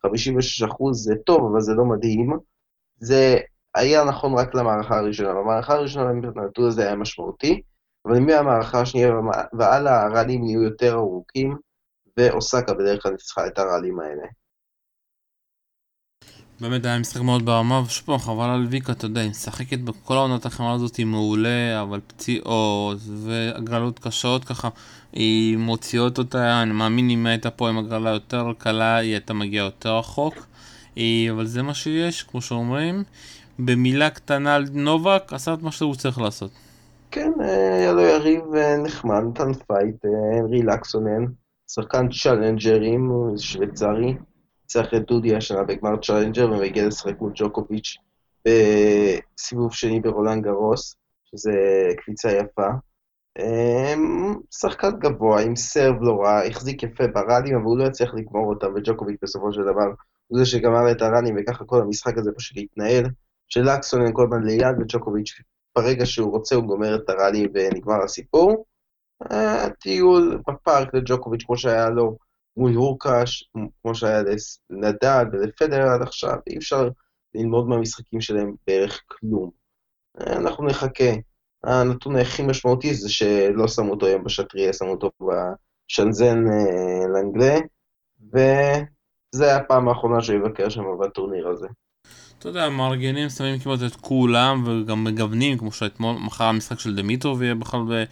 56% 0.05 0.93
זה 0.93 1.15
טוב, 1.25 1.51
אבל 1.51 1.61
זה 1.61 1.73
לא 1.73 1.85
מדהים, 1.85 2.37
זה 2.97 3.37
היה 3.75 4.03
נכון 4.03 4.33
רק 4.33 4.55
למערכה 4.55 4.97
הראשונה. 4.97 5.33
במערכה 5.33 5.73
הראשונה 5.73 6.09
הנתון 6.09 6.67
הזה 6.67 6.83
היה 6.83 6.95
משמעותי, 6.95 7.61
אבל 8.05 8.19
מהמערכה 8.19 8.81
השנייה 8.81 9.09
והלאה 9.53 10.01
הראלים 10.01 10.43
נהיו 10.43 10.61
יותר 10.61 10.93
ארוכים, 10.93 11.57
ואוסקה 12.17 12.73
בדרך 12.73 13.03
כלל 13.03 13.11
ניצחה 13.11 13.47
את 13.47 13.57
הראלים 13.57 13.99
האלה. 13.99 14.23
באמת 16.63 16.85
היה 16.85 16.99
משחק 16.99 17.21
מאוד 17.21 17.45
ברמה, 17.45 17.81
ושוב 17.85 18.05
פעם 18.05 18.17
חבל 18.17 18.49
על 18.49 18.67
ויקה, 18.69 18.91
אתה 18.91 19.05
יודע, 19.05 19.21
היא 19.21 19.29
משחקת 19.29 19.79
בכל 19.79 20.13
עונת 20.13 20.45
החימר 20.45 20.73
הזאת 20.73 20.95
היא 20.95 21.05
מעולה, 21.05 21.81
אבל 21.81 21.99
פציעות 22.07 22.97
והגרלות 23.05 23.99
קשות 23.99 24.45
ככה, 24.45 24.69
היא 25.13 25.57
מוציאות 25.57 26.17
אותה, 26.17 26.61
אני 26.61 26.71
מאמין 26.71 27.09
אם 27.09 27.25
הייתה 27.25 27.49
פה 27.49 27.69
עם 27.69 27.77
הגרלה 27.77 28.09
יותר 28.09 28.51
קלה, 28.57 28.95
היא 28.95 29.11
הייתה 29.11 29.33
מגיעה 29.33 29.65
יותר 29.65 29.97
רחוק, 29.97 30.47
אה, 30.97 31.27
אבל 31.31 31.45
זה 31.45 31.61
מה 31.61 31.73
שיש, 31.73 32.23
כמו 32.23 32.41
שאומרים. 32.41 33.03
במילה 33.59 34.09
קטנה 34.09 34.55
על 34.55 34.65
נובק, 34.73 35.33
עשה 35.33 35.53
את 35.53 35.61
מה 35.61 35.71
שהוא 35.71 35.95
צריך 35.95 36.19
לעשות. 36.19 36.51
כן, 37.11 37.31
אה, 37.41 37.75
היה 37.75 37.91
לו 37.91 38.01
יריב 38.01 38.55
אה, 38.55 38.77
נחמד, 38.77 39.23
נתן 39.29 39.53
fight, 39.53 40.05
הנרי 40.35 40.61
לאקסונן, 40.61 41.25
שחקן 41.71 42.07
צ'אלנג'רים, 42.09 43.11
שוויצרי. 43.37 44.13
ניצח 44.77 44.93
את 44.93 45.05
דודי 45.05 45.35
השנה 45.35 45.63
בגמר 45.63 45.97
צ'אלנג'ר 45.97 46.51
ומגיע 46.51 46.87
לשחק 46.87 47.21
מול 47.21 47.31
ג'וקוביץ' 47.35 47.97
בסיבוב 48.45 49.73
שני 49.73 49.99
ברולאן 49.99 50.43
גארוס, 50.43 50.95
שזה 51.25 51.51
קפיצה 51.97 52.31
יפה. 52.31 52.67
אמ, 53.39 54.35
שחקן 54.51 54.89
גבוה, 54.99 55.41
עם 55.41 55.55
serve 55.55 55.95
לא 56.01 56.21
רע, 56.21 56.41
החזיק 56.43 56.83
יפה 56.83 57.03
ב 57.07 57.13
rallies, 57.13 57.55
אבל 57.55 57.63
הוא 57.63 57.77
לא 57.77 57.83
יצליח 57.83 58.13
לגמור 58.13 58.49
אותם, 58.49 58.67
וג'וקוביץ' 58.75 59.19
בסופו 59.21 59.53
של 59.53 59.61
דבר 59.61 59.93
הוא 60.27 60.39
זה 60.39 60.45
שגמר 60.45 60.91
את 60.91 61.01
ה 61.01 61.05
rallies, 61.05 61.35
וככה 61.39 61.65
כל 61.65 61.81
המשחק 61.81 62.17
הזה 62.17 62.31
פשוט 62.37 62.57
התנהל. 62.57 63.05
שלאקסונן 63.49 64.13
כל 64.13 64.23
הזמן 64.23 64.43
ליד, 64.43 64.75
וג'וקוביץ' 64.79 65.41
ברגע 65.75 66.05
שהוא 66.05 66.31
רוצה 66.31 66.55
הוא 66.55 66.63
גומר 66.63 66.95
את 66.95 67.09
ה 67.09 67.16
rally 67.16 67.47
ונגמר 67.53 68.03
הסיפור. 68.03 68.65
הטיול 69.21 70.41
בפארק 70.47 70.93
לג'וקוביץ', 70.93 71.43
כמו 71.43 71.57
שהיה 71.57 71.89
לו 71.89 72.17
מול 72.57 72.73
הורקש, 72.73 73.49
כמו 73.81 73.95
שהיה 73.95 74.21
לנדל 74.69 75.25
ולפדר 75.31 75.81
עד 75.81 76.01
עכשיו, 76.01 76.35
אי 76.47 76.57
אפשר 76.57 76.89
ללמוד 77.35 77.67
מהמשחקים 77.67 78.21
שלהם 78.21 78.53
בערך 78.67 79.01
כלום. 79.07 79.49
אנחנו 80.21 80.65
נחכה. 80.65 81.13
הנתון 81.63 82.15
הכי 82.15 82.43
משמעותי 82.43 82.93
זה 82.93 83.09
שלא 83.09 83.67
שמו 83.67 83.91
אותו 83.91 84.05
היום 84.05 84.23
בשטריה, 84.23 84.73
שמו 84.73 84.91
אותו 84.91 85.11
בשנזן 85.21 86.37
אה, 86.47 87.07
לאנגלה, 87.13 87.57
וזה 88.33 89.55
הפעם 89.55 89.87
האחרונה 89.87 90.21
שהוא 90.21 90.35
יבקר 90.35 90.69
שם 90.69 90.83
בטורניר 91.01 91.47
הזה. 91.47 91.67
אתה 92.39 92.49
יודע, 92.49 92.69
מארגנים 92.69 93.29
שמים 93.29 93.59
כמעט 93.59 93.79
את 93.87 93.95
כולם 93.95 94.63
וגם 94.67 95.03
מגוונים, 95.03 95.57
כמו 95.57 95.71
שאתמול, 95.71 96.15
מחר 96.15 96.43
המשחק 96.43 96.79
של 96.79 96.95
דמיטרוב 96.95 97.41
יהיה 97.41 97.55
בכלל 97.55 97.79
ב... 97.89 98.03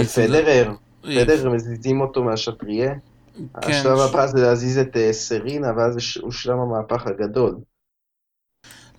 ופדרר, 0.00 0.72
פדרר 1.00 1.50
מזיזים 1.50 2.00
אותו 2.00 2.24
מהשטריה. 2.24 2.94
כן. 3.34 3.70
השלב 3.70 3.98
הבא 3.98 4.26
זה 4.26 4.40
להזיז 4.40 4.78
את 4.78 4.96
אה, 4.96 5.12
סרינה, 5.12 5.72
ואז 5.76 5.96
הוא 6.20 6.32
שלב 6.32 6.56
המהפך 6.58 7.06
הגדול. 7.06 7.56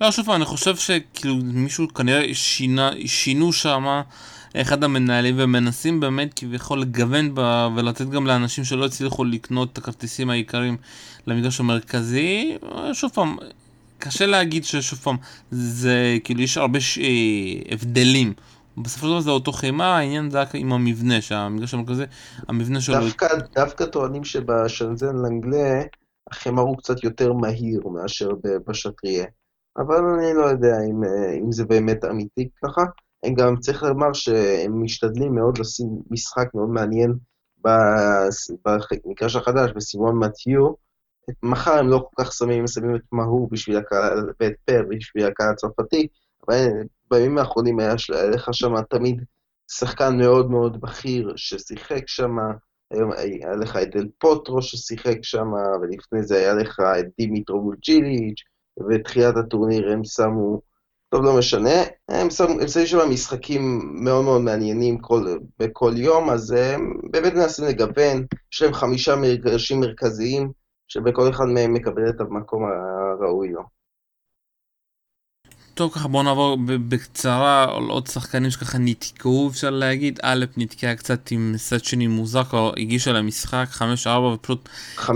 לא, 0.01 0.11
שוב 0.11 0.29
אני 0.29 0.45
חושב 0.45 0.75
שכאילו 0.75 1.35
מישהו 1.43 1.87
כנראה 1.87 2.33
שינה, 2.33 2.91
שינו 3.05 3.53
שמה 3.53 4.01
אחד 4.55 4.83
המנהלים 4.83 5.35
ומנסים 5.37 5.99
באמת 5.99 6.33
כביכול 6.33 6.81
לגוון 6.81 7.31
ב... 7.33 7.67
ולתת 7.75 8.09
גם 8.09 8.27
לאנשים 8.27 8.63
שלא 8.63 8.85
הצליחו 8.85 9.23
לקנות 9.23 9.73
את 9.73 9.77
הכרטיסים 9.77 10.29
העיקריים 10.29 10.77
למגרש 11.27 11.59
המרכזי. 11.59 12.57
שוב 12.93 13.11
פעם, 13.11 13.37
קשה 13.99 14.25
להגיד 14.25 14.65
ששוב 14.65 14.99
פעם, 14.99 15.17
זה 15.51 16.17
כאילו 16.23 16.41
יש 16.41 16.57
הרבה 16.57 16.79
ש... 16.79 16.97
אה, 16.97 17.03
הבדלים. 17.71 18.33
בסופו 18.77 19.05
של 19.05 19.11
דבר 19.11 19.19
זה 19.19 19.29
אותו 19.31 19.51
חימה, 19.51 19.97
העניין 19.97 20.29
זה 20.29 20.41
רק 20.41 20.55
עם 20.55 20.73
המבנה, 20.73 21.21
שהמגרש 21.21 21.73
המרכזי, 21.73 22.03
המבנה 22.47 22.81
שלו... 22.81 22.95
דווקא, 22.95 23.27
דווקא 23.55 23.85
טוענים 23.85 24.23
שבשנזן 24.23 25.15
לנגלה, 25.15 25.81
החימה 26.31 26.61
הוא 26.61 26.77
קצת 26.77 27.03
יותר 27.03 27.33
מהיר 27.33 27.87
מאשר 27.87 28.29
בשטריה. 28.67 29.25
אבל 29.77 29.95
אני 29.95 30.33
לא 30.33 30.45
יודע 30.45 30.75
אם, 30.89 31.03
אם 31.43 31.51
זה 31.51 31.65
באמת 31.65 32.05
אמיתי 32.05 32.49
ככה. 32.63 32.85
הם 33.23 33.33
גם 33.33 33.55
צריך 33.55 33.83
לומר 33.83 34.13
שהם 34.13 34.83
משתדלים 34.83 35.35
מאוד 35.35 35.57
לשים 35.57 35.87
משחק 36.11 36.47
מאוד 36.53 36.69
מעניין 36.69 37.13
במגרש 38.65 39.35
החדש, 39.35 39.71
בסימון 39.75 40.19
מתיו. 40.19 40.85
מחר 41.43 41.71
הם 41.71 41.87
לא 41.87 42.07
כל 42.09 42.23
כך 42.23 42.33
שמים, 42.33 42.67
שמים 42.67 42.95
את 42.95 43.01
מהור 43.11 43.49
בשביל 43.51 43.77
הקהל, 43.77 44.33
ואת 44.39 44.53
פר 44.65 44.81
בשביל 44.89 45.25
הקהל 45.25 45.49
הצרפתי, 45.49 46.07
אבל 46.47 46.67
בימים 47.11 47.37
האחרונים 47.37 47.79
היה 47.79 47.93
לך 48.33 48.49
שם 48.51 48.81
תמיד 48.89 49.21
שחקן 49.71 50.17
מאוד 50.17 50.51
מאוד 50.51 50.81
בכיר 50.81 51.33
ששיחק 51.35 52.07
שם, 52.07 52.35
היום 52.91 53.11
היה 53.11 53.55
לך 53.55 53.75
את 53.75 53.95
דל 53.95 54.07
פוטרו 54.17 54.61
ששיחק 54.61 55.17
שם, 55.21 55.47
ולפני 55.81 56.23
זה 56.23 56.37
היה 56.37 56.53
לך 56.53 56.79
את 56.99 57.05
דימיטרו 57.17 57.61
מולג'יליץ', 57.61 58.43
ובתחילת 58.77 59.37
הטורניר 59.37 59.91
הם 59.91 60.03
שמו, 60.03 60.61
טוב, 61.09 61.25
לא 61.25 61.37
משנה, 61.37 61.83
הם 62.09 62.29
שמו, 62.29 62.47
הם 62.61 62.67
שמו 62.67 62.85
שם 62.85 63.09
משחקים 63.09 63.81
מאוד 64.03 64.23
מאוד 64.23 64.41
מעניינים 64.41 64.97
כל, 64.97 65.37
בכל 65.59 65.91
יום, 65.95 66.29
אז 66.29 66.51
הם 66.51 66.93
באמת 67.11 67.33
מנסים 67.33 67.65
לגוון, 67.65 68.25
יש 68.53 68.61
להם 68.61 68.73
חמישה 68.73 69.15
מגרשים 69.15 69.79
מרכזיים, 69.79 70.51
שבכל 70.87 71.29
אחד 71.29 71.45
מהם 71.45 71.73
מקבל 71.73 72.09
את 72.09 72.21
המקום 72.21 72.63
הראוי 72.63 73.49
לו. 73.49 73.61
טוב 75.75 75.93
ככה 75.93 76.07
בוא 76.07 76.23
נעבור 76.23 76.57
בקצרה 76.89 77.75
על 77.77 77.83
עוד 77.89 78.07
שחקנים 78.07 78.51
שככה 78.51 78.77
נתקעו 78.77 79.49
אפשר 79.51 79.69
להגיד. 79.69 80.19
א' 80.23 80.45
נתקעה 80.57 80.95
קצת 80.95 81.31
עם 81.31 81.53
סט 81.57 81.83
שני 81.83 82.07
מוזר 82.07 82.43
כבר 82.43 82.71
הגישה 82.77 83.11
למשחק 83.11 83.65
5-4 84.05 84.09
ופשוט 84.19 84.69
5-3 84.97 85.09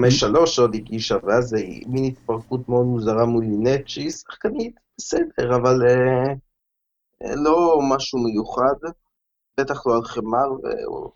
עוד 0.58 0.76
הגישה 0.76 1.16
ואז 1.24 1.46
זה 1.46 1.58
מין 1.88 2.04
התפרקות 2.06 2.70
מאוד 2.70 2.86
מוזרה 2.86 3.26
מול 3.26 3.44
לינט 3.44 3.88
שהיא 3.88 4.12
שחקנית 4.12 4.76
בסדר 4.98 5.56
אבל 5.56 5.88
אה, 5.88 6.34
אה, 7.24 7.36
לא 7.36 7.80
משהו 7.90 8.20
מיוחד 8.20 8.76
בטח 9.60 9.88
לא 9.88 9.96
על 9.96 10.04
חמר 10.04 10.48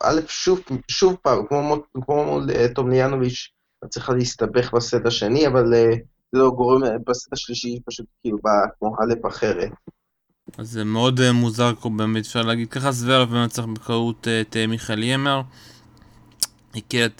א' 0.02 0.20
שוב, 0.28 0.60
שוב 0.88 1.16
פעם 1.22 1.46
כמו, 1.46 1.76
כמו 2.04 2.24
מול 2.24 2.50
אה, 2.50 2.66
טומליאנוביץ' 2.74 3.48
צריכה 3.88 4.14
להסתבך 4.14 4.74
בסט 4.74 5.06
השני 5.06 5.46
אבל 5.46 5.74
אה, 5.74 5.94
לא 6.34 6.50
גורם, 6.50 6.82
בסט 7.06 7.32
השלישי 7.32 7.78
פשוט 7.86 8.06
כאילו 8.22 8.38
בא 8.42 8.50
כמו 8.78 8.96
א' 9.00 9.28
אחרת. 9.28 9.70
אז 10.58 10.70
זה 10.70 10.84
מאוד 10.84 11.20
uh, 11.20 11.32
מוזר 11.32 11.72
באמת 11.84 12.24
אפשר 12.24 12.42
להגיד 12.42 12.70
ככה, 12.70 12.92
זוורף 12.92 13.30
מנצח 13.30 13.64
בקרות 13.64 14.28
אה, 14.28 14.40
את 14.40 14.56
uh, 14.56 14.70
מיכאל 14.70 15.02
ימר. 15.02 15.42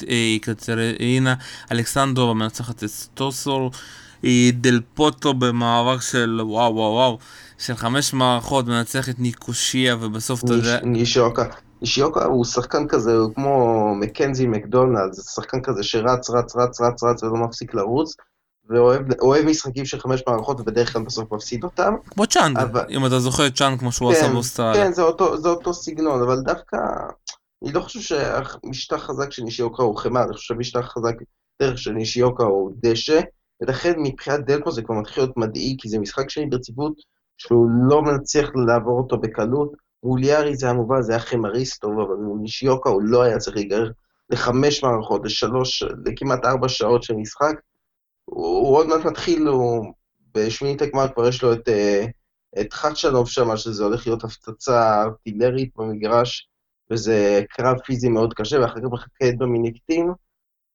איקטרינה 0.08 1.34
אלכסנדרובה 1.72 2.34
מנצחת 2.34 2.84
את 2.84 2.88
סטוסור. 2.88 3.70
דל 4.52 4.80
פוטו 4.94 5.34
במאבק 5.34 6.02
של 6.02 6.40
וואו 6.42 6.74
וואו 6.74 6.92
וואו, 6.92 7.18
של 7.58 7.74
חמש 7.74 8.14
מערכות, 8.14 8.66
מנצח 8.66 9.08
את 9.08 9.20
ניקושיה 9.20 9.96
ובסוף 10.00 10.44
אתה 10.44 10.52
יודע... 10.52 10.80
נישיוקה. 10.82 11.44
נישיוקה 11.80 12.24
הוא 12.24 12.44
שחקן 12.44 12.88
כזה, 12.88 13.16
הוא 13.16 13.34
כמו 13.34 13.94
מקנזי 14.00 14.46
מקדונלד, 14.46 15.12
זה 15.12 15.22
שחקן 15.22 15.62
כזה 15.62 15.82
שרץ, 15.82 16.30
רץ, 16.30 16.56
רץ, 16.56 16.80
רץ, 16.80 17.02
רץ 17.02 17.22
ולא 17.22 17.36
מפסיק 17.36 17.74
לרוץ, 17.74 18.16
ואוהב 18.68 19.44
משחקים 19.44 19.84
של 19.84 20.00
חמש 20.00 20.22
מערכות 20.28 20.60
ובדרך 20.60 20.92
כלל 20.92 21.02
בסוף 21.02 21.32
מפסיד 21.32 21.64
אותם. 21.64 21.94
כמו 22.10 22.26
צ'אנג, 22.26 22.58
אבל... 22.58 22.84
אם 22.90 23.06
אתה 23.06 23.20
זוכר 23.20 23.46
את 23.46 23.54
צ'אנג 23.54 23.78
כמו 23.78 23.92
שהוא 23.92 24.12
כן, 24.12 24.18
עשה 24.18 24.32
באוסטרליה. 24.32 24.84
כן, 24.84 24.92
זה 24.92 25.02
אותו, 25.02 25.40
זה 25.40 25.48
אותו 25.48 25.74
סגנון, 25.74 26.22
אבל 26.22 26.40
דווקא, 26.40 26.76
אני 27.64 27.72
לא 27.72 27.80
חושב 27.80 28.00
שהמשטח 28.00 28.96
חזק 28.96 29.32
של 29.32 29.42
נישיוקה 29.42 29.82
הוא 29.82 29.96
חמאה, 29.96 30.22
אני 30.24 30.32
חושב 30.32 30.54
שהמשטח 30.54 30.80
חזק 30.80 31.14
דרך 31.62 31.78
של 31.78 31.92
נישיוקה 31.92 32.44
הוא 32.44 32.72
דשא, 32.82 33.20
ולכן 33.62 33.92
מבחינת 33.98 34.46
דלפו 34.46 34.72
זה 34.72 34.82
כבר 34.82 34.94
מתחיל 34.94 35.22
להיות 35.22 35.36
מדאיג, 35.36 35.80
כי 35.80 35.88
זה 35.88 35.98
משחק 35.98 36.30
שני 36.30 36.46
ברציפות 36.46 36.92
שהוא 37.36 37.66
לא 37.88 38.02
מצליח 38.02 38.50
לעבור 38.66 38.98
אותו 38.98 39.18
בקלות. 39.18 39.72
מול 40.02 40.24
יארי 40.24 40.56
זה 40.56 40.66
היה 40.66 40.74
מובן, 40.74 41.02
זה 41.02 41.12
היה 41.12 41.20
חמריסט 41.20 41.80
טוב, 41.80 41.92
אבל 41.92 42.14
מול 42.14 42.38
נישיוקה 42.40 42.90
הוא 42.90 43.02
לא 43.02 43.22
היה 43.22 43.38
צריך 43.38 43.56
להיגרר 43.56 43.90
לחמש 44.30 44.84
מערכות, 44.84 45.24
לשלוש, 45.24 45.82
לכמעט 46.06 46.44
ארבע 46.44 46.68
שעות 46.68 47.02
של 47.02 47.14
משחק. 47.14 47.54
הוא, 48.24 48.76
עוד 48.76 48.86
מעט 48.86 49.04
מתחיל, 49.04 49.46
הוא 49.46 49.92
בשמינית 50.34 50.82
הגמר 50.82 51.06
כבר 51.14 51.28
יש 51.28 51.42
לו 51.42 51.52
את, 51.52 51.68
אה, 51.68 52.04
את 52.60 52.72
חדשנוב 52.72 53.28
שם, 53.28 53.56
שזה 53.56 53.84
הולך 53.84 54.06
להיות 54.06 54.24
הפצצה 54.24 55.02
ארטילרית 55.02 55.70
במגרש, 55.76 56.48
וזה 56.90 57.42
קרב 57.50 57.76
פיזי 57.84 58.08
מאוד 58.08 58.34
קשה, 58.34 58.60
ואחר 58.60 58.80
כך 58.80 58.86
מחכה 58.92 59.28
את 59.28 59.38
דומיניק 59.38 59.76
טים, 59.86 60.12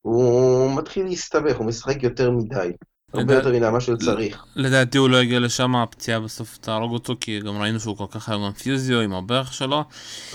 הוא 0.01 0.75
מתחיל 0.75 1.05
להסתבך, 1.05 1.57
הוא 1.57 1.65
משחק 1.65 2.03
יותר 2.03 2.31
מדי. 2.31 2.71
הרבה 3.13 3.33
יותר 3.33 3.53
מדי 3.53 3.69
מה 3.69 3.81
שהוא 3.81 3.97
צריך. 3.97 4.45
לדעתי 4.55 4.97
הוא 4.97 5.09
לא 5.09 5.17
יגיע 5.17 5.39
לשם, 5.39 5.75
הפציעה 5.75 6.19
בסוף 6.19 6.57
תהרוג 6.57 6.93
אותו, 6.93 7.13
כי 7.21 7.39
גם 7.39 7.61
ראינו 7.61 7.79
שהוא 7.79 7.97
כל 7.97 8.05
כך 8.11 8.29
היה 8.29 8.37
גם 8.37 8.51
פיזיו 8.51 8.99
עם 8.99 9.13
הברך 9.13 9.53
שלו. 9.53 9.83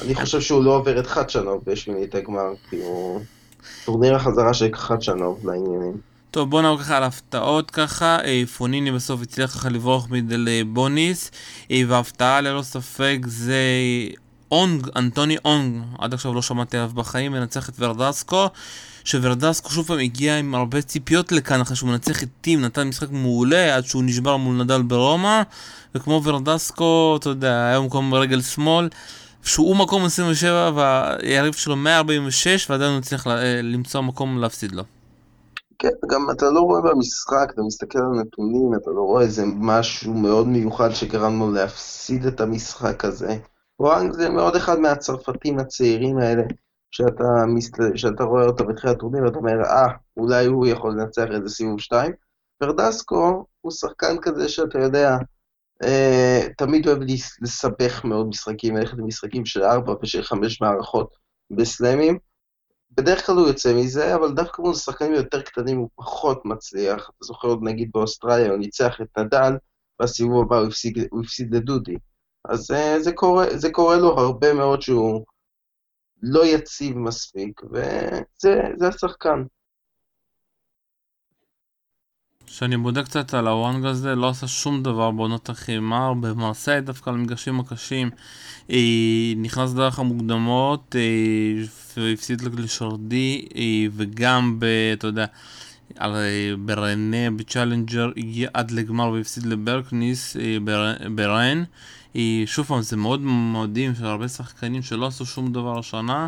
אני 0.02 0.14
חושב 0.14 0.40
שהוא 0.40 0.64
לא 0.64 0.76
עובר 0.76 1.00
את 1.00 1.06
חדשנוב 1.06 1.62
בשמינית 1.66 2.14
הגמר, 2.14 2.52
כי 2.70 2.76
הוא 2.76 3.20
טורניר 3.84 4.14
החזרה 4.14 4.54
של 4.54 4.68
חדשנוב 4.74 5.46
לעניינים. 5.46 6.13
טוב 6.34 6.50
בוא 6.50 6.62
נעבור 6.62 6.78
ככה 6.78 6.96
על 6.96 7.02
הפתעות 7.02 7.70
ככה, 7.70 8.18
אה, 8.24 8.42
פוניני 8.56 8.92
בסוף 8.92 9.22
הצליח 9.22 9.50
ככה 9.54 9.68
לברוח 9.68 10.06
מדל 10.10 10.48
בוניס, 10.66 11.30
אה, 11.70 11.82
וההפתעה 11.88 12.40
ללא 12.40 12.62
ספק 12.62 13.18
זה 13.26 13.62
אונג, 14.50 14.88
אנטוני 14.96 15.36
אונג, 15.44 15.82
עד 15.98 16.14
עכשיו 16.14 16.34
לא 16.34 16.42
שמעתי 16.42 16.76
עליו 16.76 16.90
בחיים, 16.94 17.32
מנצח 17.32 17.68
את 17.68 17.74
ורדסקו, 17.78 18.46
שוורדסקו 19.04 19.70
שוב 19.70 19.86
פעם 19.86 19.98
הגיע 19.98 20.38
עם 20.38 20.54
הרבה 20.54 20.82
ציפיות 20.82 21.32
לכאן 21.32 21.60
אחרי 21.60 21.76
שהוא 21.76 21.90
מנצח 21.90 22.22
את 22.22 22.28
טים, 22.40 22.60
נתן 22.60 22.88
משחק 22.88 23.10
מעולה 23.10 23.76
עד 23.76 23.84
שהוא 23.84 24.04
נשבר 24.04 24.36
מול 24.36 24.56
נדל 24.56 24.82
ברומא, 24.82 25.42
וכמו 25.94 26.20
ורדסקו, 26.24 27.16
אתה 27.20 27.28
יודע, 27.28 27.66
היה 27.66 27.80
מקום 27.80 28.14
רגל 28.14 28.42
שמאל, 28.42 28.88
שהוא 29.44 29.76
מקום 29.76 30.04
27 30.04 30.70
והיריב 30.74 31.54
שלו 31.54 31.76
146 31.76 32.70
ועדיין 32.70 32.90
הוא 32.90 32.98
הצליח 32.98 33.26
למצוא 33.62 34.00
מקום 34.00 34.38
להפסיד 34.38 34.72
לו. 34.72 34.93
כן, 35.84 36.06
גם 36.10 36.30
אתה 36.30 36.50
לא 36.50 36.60
רואה 36.60 36.80
במשחק, 36.80 37.50
אתה 37.54 37.62
מסתכל 37.62 37.98
על 37.98 38.18
הנתונים, 38.18 38.74
אתה 38.74 38.90
לא 38.90 39.00
רואה 39.00 39.22
איזה 39.22 39.42
משהו 39.46 40.14
מאוד 40.14 40.48
מיוחד 40.48 40.90
שגרם 40.90 41.38
לו 41.38 41.50
להפסיד 41.50 42.26
את 42.26 42.40
המשחק 42.40 43.04
הזה. 43.04 43.38
וואנג 43.80 44.12
זה 44.12 44.28
מאוד 44.28 44.56
אחד 44.56 44.78
מהצרפתים 44.78 45.58
הצעירים 45.58 46.18
האלה, 46.18 46.42
שאתה, 46.90 47.24
מסת... 47.54 47.72
שאתה 47.94 48.24
רואה 48.24 48.44
אותו 48.44 48.66
בתחילת 48.66 48.96
הטורניר 48.96 49.24
ואתה 49.24 49.38
אומר, 49.38 49.64
אה, 49.64 49.86
אולי 50.16 50.46
הוא 50.46 50.66
יכול 50.66 50.92
לנצח 50.92 51.24
איזה 51.30 51.48
סיבוב 51.48 51.80
שתיים. 51.80 52.12
ורדסקו 52.62 53.44
הוא 53.60 53.72
שחקן 53.72 54.16
כזה 54.22 54.48
שאתה 54.48 54.78
יודע, 54.78 55.16
אה, 55.84 56.40
תמיד 56.58 56.88
אוהב 56.88 56.98
לסבך 57.42 58.04
מאוד 58.04 58.28
משחקים, 58.28 58.76
ללכת 58.76 58.98
למשחקים 58.98 59.44
של 59.46 59.62
ארבע 59.62 59.94
ושל 60.02 60.22
חמש 60.22 60.60
מערכות 60.60 61.14
בסלאמים. 61.50 62.18
בדרך 62.96 63.26
כלל 63.26 63.36
הוא 63.36 63.48
יוצא 63.48 63.74
מזה, 63.74 64.14
אבל 64.14 64.34
דווקא 64.34 64.62
מול 64.62 64.74
שחקנים 64.74 65.12
יותר 65.12 65.42
קטנים 65.42 65.78
הוא 65.78 65.88
פחות 65.94 66.44
מצליח. 66.44 67.10
אתה 67.16 67.24
זוכר 67.26 67.48
עוד 67.48 67.60
נגיד 67.62 67.90
באוסטרליה, 67.94 68.48
הוא 68.50 68.58
ניצח 68.58 69.00
את 69.00 69.18
נדל, 69.18 69.52
בסיבוב 70.02 70.42
הבא 70.42 70.58
הוא 70.58 70.66
הפסיד, 70.66 70.98
הוא 71.10 71.20
הפסיד 71.20 71.54
לדודי. 71.54 71.96
אז 72.48 72.70
uh, 72.70 73.02
זה, 73.02 73.12
קורה, 73.12 73.46
זה 73.54 73.72
קורה 73.72 73.96
לו 73.96 74.18
הרבה 74.18 74.54
מאוד 74.54 74.82
שהוא 74.82 75.24
לא 76.22 76.46
יציב 76.46 76.98
מספיק, 76.98 77.60
וזה 77.64 78.88
השחקן. 78.88 79.42
כשאני 82.46 82.76
בודק 82.76 83.04
קצת 83.04 83.34
על 83.34 83.48
הוואנג 83.48 83.84
הזה, 83.84 84.14
לא 84.14 84.28
עשה 84.28 84.46
שום 84.46 84.82
דבר 84.82 85.10
בעונות 85.10 85.48
החימר, 85.48 86.14
במרסיי 86.14 86.80
דווקא 86.80 87.10
על 87.10 87.16
המגרשים 87.16 87.60
הקשים, 87.60 88.10
היא 88.68 89.36
נכנס 89.36 89.72
דרך 89.72 89.98
המוקדמות, 89.98 90.96
והפסיד 91.96 92.42
לשורדי, 92.42 93.46
וגם, 93.96 94.56
ב, 94.58 94.64
אתה 94.92 95.06
יודע, 95.06 95.26
על, 95.98 96.16
ברנה, 96.58 97.30
בצ'אלנג'ר, 97.36 98.10
הגיע 98.16 98.48
עד 98.54 98.70
לגמר 98.70 99.10
והפסיד 99.10 99.46
לברקניס 99.46 100.36
ברן. 101.14 101.64
שוב 102.46 102.66
פעם, 102.66 102.82
זה 102.82 102.96
מאוד 102.96 103.20
מדהים 103.24 103.94
של 103.94 104.04
הרבה 104.04 104.28
שחקנים 104.28 104.82
שלא 104.82 105.06
עשו 105.06 105.26
שום 105.26 105.52
דבר 105.52 105.78
השנה. 105.78 106.26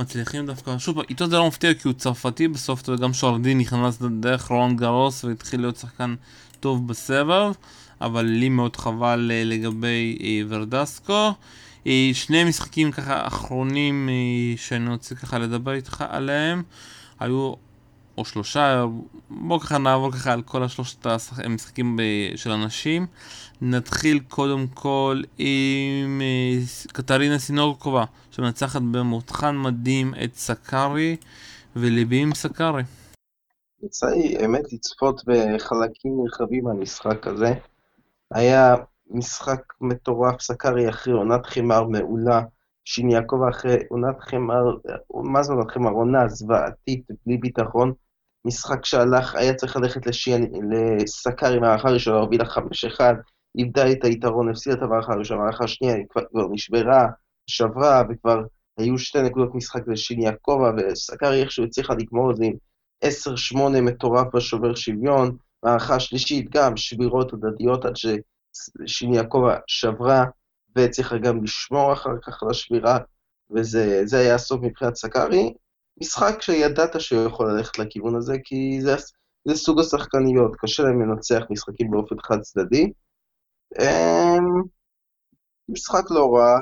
מצליחים 0.00 0.46
דווקא, 0.46 0.78
שוב, 0.78 0.98
איתו 1.08 1.26
זה 1.26 1.36
לא 1.36 1.46
מפתיע 1.48 1.74
כי 1.74 1.88
הוא 1.88 1.94
צרפתי, 1.94 2.48
בסוף 2.48 2.90
גם 2.90 3.12
שורדי 3.12 3.54
נכנס 3.54 3.98
דרך 4.20 4.46
רון 4.46 4.76
גרוס 4.76 5.24
והתחיל 5.24 5.60
להיות 5.60 5.76
שחקן 5.76 6.14
טוב 6.60 6.88
בסבב, 6.88 7.52
אבל 8.00 8.24
לי 8.24 8.48
מאוד 8.48 8.76
חבל 8.76 9.30
אה, 9.34 9.44
לגבי 9.44 10.18
אה, 10.22 10.40
ורדסקו. 10.48 11.32
אה, 11.86 12.10
שני 12.12 12.44
משחקים 12.44 12.92
ככה 12.92 13.26
אחרונים 13.26 14.08
שאני 14.56 14.90
רוצה 14.90 15.14
ככה 15.14 15.38
לדבר 15.38 15.72
איתך 15.72 16.04
עליהם, 16.08 16.62
היו 17.20 17.52
או 18.20 18.24
שלושה, 18.24 18.84
בואו 19.30 19.60
ככה 19.60 19.78
נעבור 19.78 20.12
ככה 20.12 20.32
על 20.32 20.42
כל 20.42 20.62
השלושת 20.62 21.06
המשחקים 21.44 21.98
של 22.36 22.50
הנשים. 22.50 23.06
נתחיל 23.60 24.20
קודם 24.28 24.66
כל 24.74 25.22
עם 25.38 26.22
קטרינה 26.92 27.38
סינורקובה, 27.38 28.04
שמנצחת 28.30 28.82
במותחן 28.82 29.56
מדהים 29.56 30.14
את 30.24 30.34
סקארי, 30.34 31.16
וליבי 31.76 32.22
עם 32.22 32.34
סקארי. 32.34 32.82
יצא 33.82 34.06
לי 34.06 34.36
האמת 34.36 34.72
לצפות 34.72 35.22
בחלקים 35.26 36.12
נרחבים 36.22 36.64
מהמשחק 36.64 37.26
הזה. 37.26 37.54
היה 38.34 38.74
משחק 39.10 39.60
מטורף, 39.80 40.40
סקארי 40.40 40.88
אחרי 40.88 41.12
עונת 41.12 41.46
חמר 41.46 41.84
מעולה, 41.84 42.42
שיניאקובה 42.84 43.48
אחרי 43.50 43.76
עונת 43.88 44.20
חמר, 44.20 44.64
מה 45.14 45.42
זה 45.42 45.52
עונת 45.52 45.70
חמר? 45.70 45.90
עונה 45.90 46.28
זוועתית, 46.28 47.04
בלי 47.26 47.36
ביטחון. 47.36 47.92
משחק 48.44 48.84
שהלך, 48.84 49.34
היה 49.34 49.54
צריך 49.54 49.76
ללכת 49.76 50.00
לסקארי 51.00 51.58
מהערכה 51.58 51.90
ראשונה, 51.90 52.18
הובילה 52.18 52.44
5-1, 52.44 53.00
איבדה 53.58 53.92
את 53.92 54.04
היתרון, 54.04 54.50
הפסידה 54.50 54.76
את 54.76 54.82
המערכה 54.82 55.12
הראשונה, 55.12 55.40
המערכה 55.40 55.64
השנייה 55.64 55.96
כבר, 56.10 56.46
נשברה, 56.50 57.06
שברה, 57.46 58.02
וכבר 58.10 58.42
היו 58.78 58.98
שתי 58.98 59.22
נקודות 59.22 59.54
משחק 59.54 59.88
לשיני 59.88 60.24
יעקבה, 60.24 60.70
וסקארי 60.76 61.42
איכשהו 61.42 61.64
הצליחה 61.64 61.94
לגמור 61.94 62.30
את 62.30 62.36
זה 62.36 62.44
עם 62.44 62.52
10-8 63.78 63.80
מטורף 63.80 64.26
בשובר 64.34 64.74
שוויון, 64.74 65.36
מערכה 65.62 66.00
שלישית 66.00 66.50
גם 66.50 66.76
שבירות 66.76 67.32
הדדיות 67.32 67.84
עד 67.84 67.94
ששיני 67.96 69.16
יעקבה 69.16 69.56
שברה, 69.66 70.24
והצליחה 70.76 71.18
גם 71.18 71.44
לשמור 71.44 71.92
אחר 71.92 72.10
כך 72.22 72.42
על 72.42 72.50
השבירה, 72.50 72.98
וזה 73.50 74.18
היה 74.18 74.34
הסוף 74.34 74.60
מבחינת 74.62 74.94
סקארי. 74.94 75.52
משחק 76.02 76.42
שידעת 76.42 77.00
שהוא 77.00 77.26
יכול 77.26 77.52
ללכת 77.52 77.78
לכיוון 77.78 78.16
הזה, 78.16 78.36
כי 78.44 78.80
זה, 78.80 78.96
זה 79.48 79.54
סוג 79.54 79.80
השחקניות, 79.80 80.56
קשה 80.58 80.82
להם 80.82 81.02
לנצח 81.02 81.40
משחקים 81.50 81.90
באופן 81.90 82.16
חד 82.22 82.40
צדדי. 82.40 82.92
אמ, 83.80 84.62
משחק 85.68 86.10
לא 86.10 86.28
רע, 86.34 86.58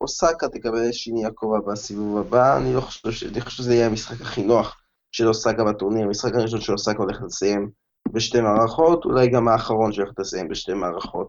אוסקה 0.00 0.48
תקבל 0.48 0.92
שיני 0.92 1.22
יעקב 1.22 1.52
בסיבוב 1.66 2.18
הבא, 2.18 2.56
אני 2.56 2.74
לא 2.74 2.80
חושב, 2.80 3.10
ש... 3.10 3.24
אני 3.24 3.40
חושב 3.40 3.56
שזה 3.56 3.74
יהיה 3.74 3.86
המשחק 3.86 4.20
הכי 4.20 4.42
נוח 4.42 4.76
של 5.12 5.28
אוסקה 5.28 5.64
בטורניר, 5.64 6.06
המשחק 6.06 6.34
הראשון 6.34 6.60
של 6.60 6.72
אוסקה 6.72 6.98
הולך 6.98 7.22
לסיים 7.22 7.70
בשתי 8.12 8.40
מערכות, 8.40 9.04
אולי 9.04 9.28
גם 9.28 9.48
האחרון 9.48 9.92
שהולך 9.92 10.10
לסיים 10.18 10.48
בשתי 10.48 10.72
מערכות. 10.72 11.28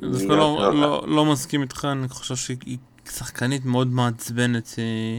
דווקא 0.00 0.32
לא, 0.32 0.74
לא, 0.74 1.04
לא 1.08 1.24
מסכים 1.24 1.62
איתך, 1.62 1.84
אני 1.92 2.08
חושב 2.08 2.36
שהיא 2.36 2.78
שחקנית 3.10 3.64
מאוד 3.64 3.88
מעצבנת, 3.88 4.74
אה, 4.78 5.18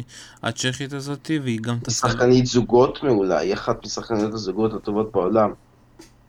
הצ'כית 0.49 0.93
הזאת, 0.93 1.31
והיא 1.43 1.59
גם... 1.61 1.75
היא 1.87 1.93
שחקנית 1.93 2.45
זוגות 2.45 3.03
מעולה, 3.03 3.39
היא 3.39 3.53
אחת 3.53 3.85
משחקניות 3.85 4.33
הזוגות 4.33 4.73
הטובות 4.73 5.11
בעולם. 5.11 5.53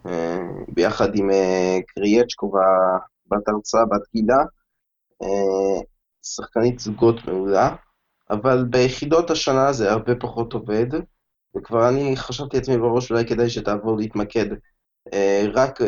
אה, 0.07 0.41
ביחד 0.69 1.17
עם 1.17 1.31
אה, 1.31 1.79
קריאצ'קו 1.87 2.53
בת 3.31 3.49
הרצאה, 3.49 3.85
בת 3.85 4.03
גילה, 4.15 4.45
שחקנית 6.23 6.79
זוגות 6.79 7.25
מעולה, 7.29 7.77
אבל 8.31 8.65
ביחידות 8.71 9.31
השנה 9.31 9.73
זה 9.73 9.93
הרבה 9.93 10.15
פחות 10.15 10.53
עובד, 10.53 10.87
וכבר 11.57 11.89
אני 11.89 12.17
חשבתי 12.17 12.57
לעצמי 12.57 12.79
בראש 12.79 13.11
אולי 13.11 13.27
כדאי 13.27 13.51
שתעבור 13.51 13.97
להתמקד 13.97 14.47
רק 15.55 15.79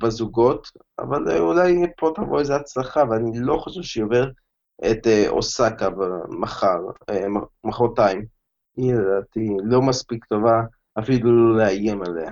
בזוגות, 0.00 0.68
אבל 0.98 1.38
אולי 1.38 1.74
פה 1.96 2.12
תבוא 2.14 2.40
איזו 2.40 2.54
הצלחה, 2.54 3.02
ואני 3.10 3.30
לא 3.34 3.56
חושב 3.56 3.82
שהיא 3.82 4.04
עוברת 4.04 4.32
את 4.90 5.06
אוסקה 5.28 5.88
מחר, 6.28 6.78
מחרתיים. 7.64 8.24
היא 8.76 8.94
לדעתי 8.94 9.48
לא 9.64 9.82
מספיק 9.82 10.24
טובה 10.24 10.62
אפילו 10.98 11.56
לאיים 11.56 12.02
עליה. 12.02 12.30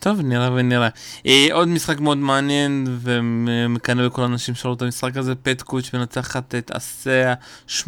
טוב, 0.00 0.20
נראה 0.20 0.52
ונראה. 0.52 0.88
אה, 1.26 1.46
עוד 1.52 1.68
משחק 1.68 2.00
מאוד 2.00 2.18
מעניין 2.18 2.84
ומקנא 2.88 4.02
לכל 4.02 4.22
האנשים 4.22 4.54
שראו 4.54 4.74
את 4.74 4.82
המשחק 4.82 5.16
הזה, 5.16 5.34
פטקוץ' 5.34 5.94
מנצחת 5.94 6.54
את 6.54 6.70
אסיה 6.70 7.34
8-6 7.68 7.82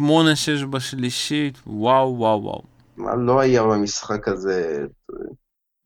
בשלישית, 0.69 1.57
וואו 1.67 2.15
וואו 2.17 2.43
וואו. 2.43 2.61
מה 2.97 3.15
לא 3.15 3.39
היה 3.39 3.63
במשחק 3.63 4.27
הזה? 4.27 4.85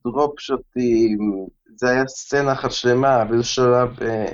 דרופ 0.04 0.40
שוטים, 0.40 1.46
זה 1.76 1.90
היה 1.90 2.08
סצנה 2.08 2.54
אחת 2.54 2.72
שלמה, 2.72 3.26
באיזשהו 3.26 3.64
שלב 3.66 4.04
אה, 4.04 4.34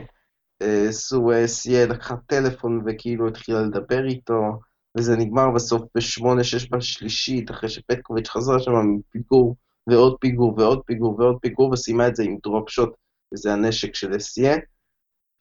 סואסיה 0.91 1.85
לקחה 1.85 2.15
טלפון 2.27 2.81
וכאילו 2.85 3.27
התחילה 3.27 3.61
לדבר 3.61 4.05
איתו, 4.05 4.59
וזה 4.97 5.15
נגמר 5.15 5.51
בסוף 5.55 5.81
ב-8-6 5.81 6.69
בשלישית, 6.71 7.51
אחרי 7.51 7.69
שפטקוביץ' 7.69 8.29
חזר 8.29 8.59
שם 8.59 8.71
מפיגור. 8.99 9.55
ועוד 9.87 10.17
פיגור 10.19 10.53
ועוד 10.57 10.81
פיגור 10.85 11.19
ועוד 11.19 11.37
פיגור, 11.41 11.71
וסיימה 11.71 12.07
את 12.07 12.15
זה 12.15 12.23
עם 12.23 12.37
דרופ 12.43 12.69
שוט, 12.69 12.89
וזה 13.33 13.53
הנשק 13.53 13.95
של 13.95 14.15
אסיה. 14.17 14.55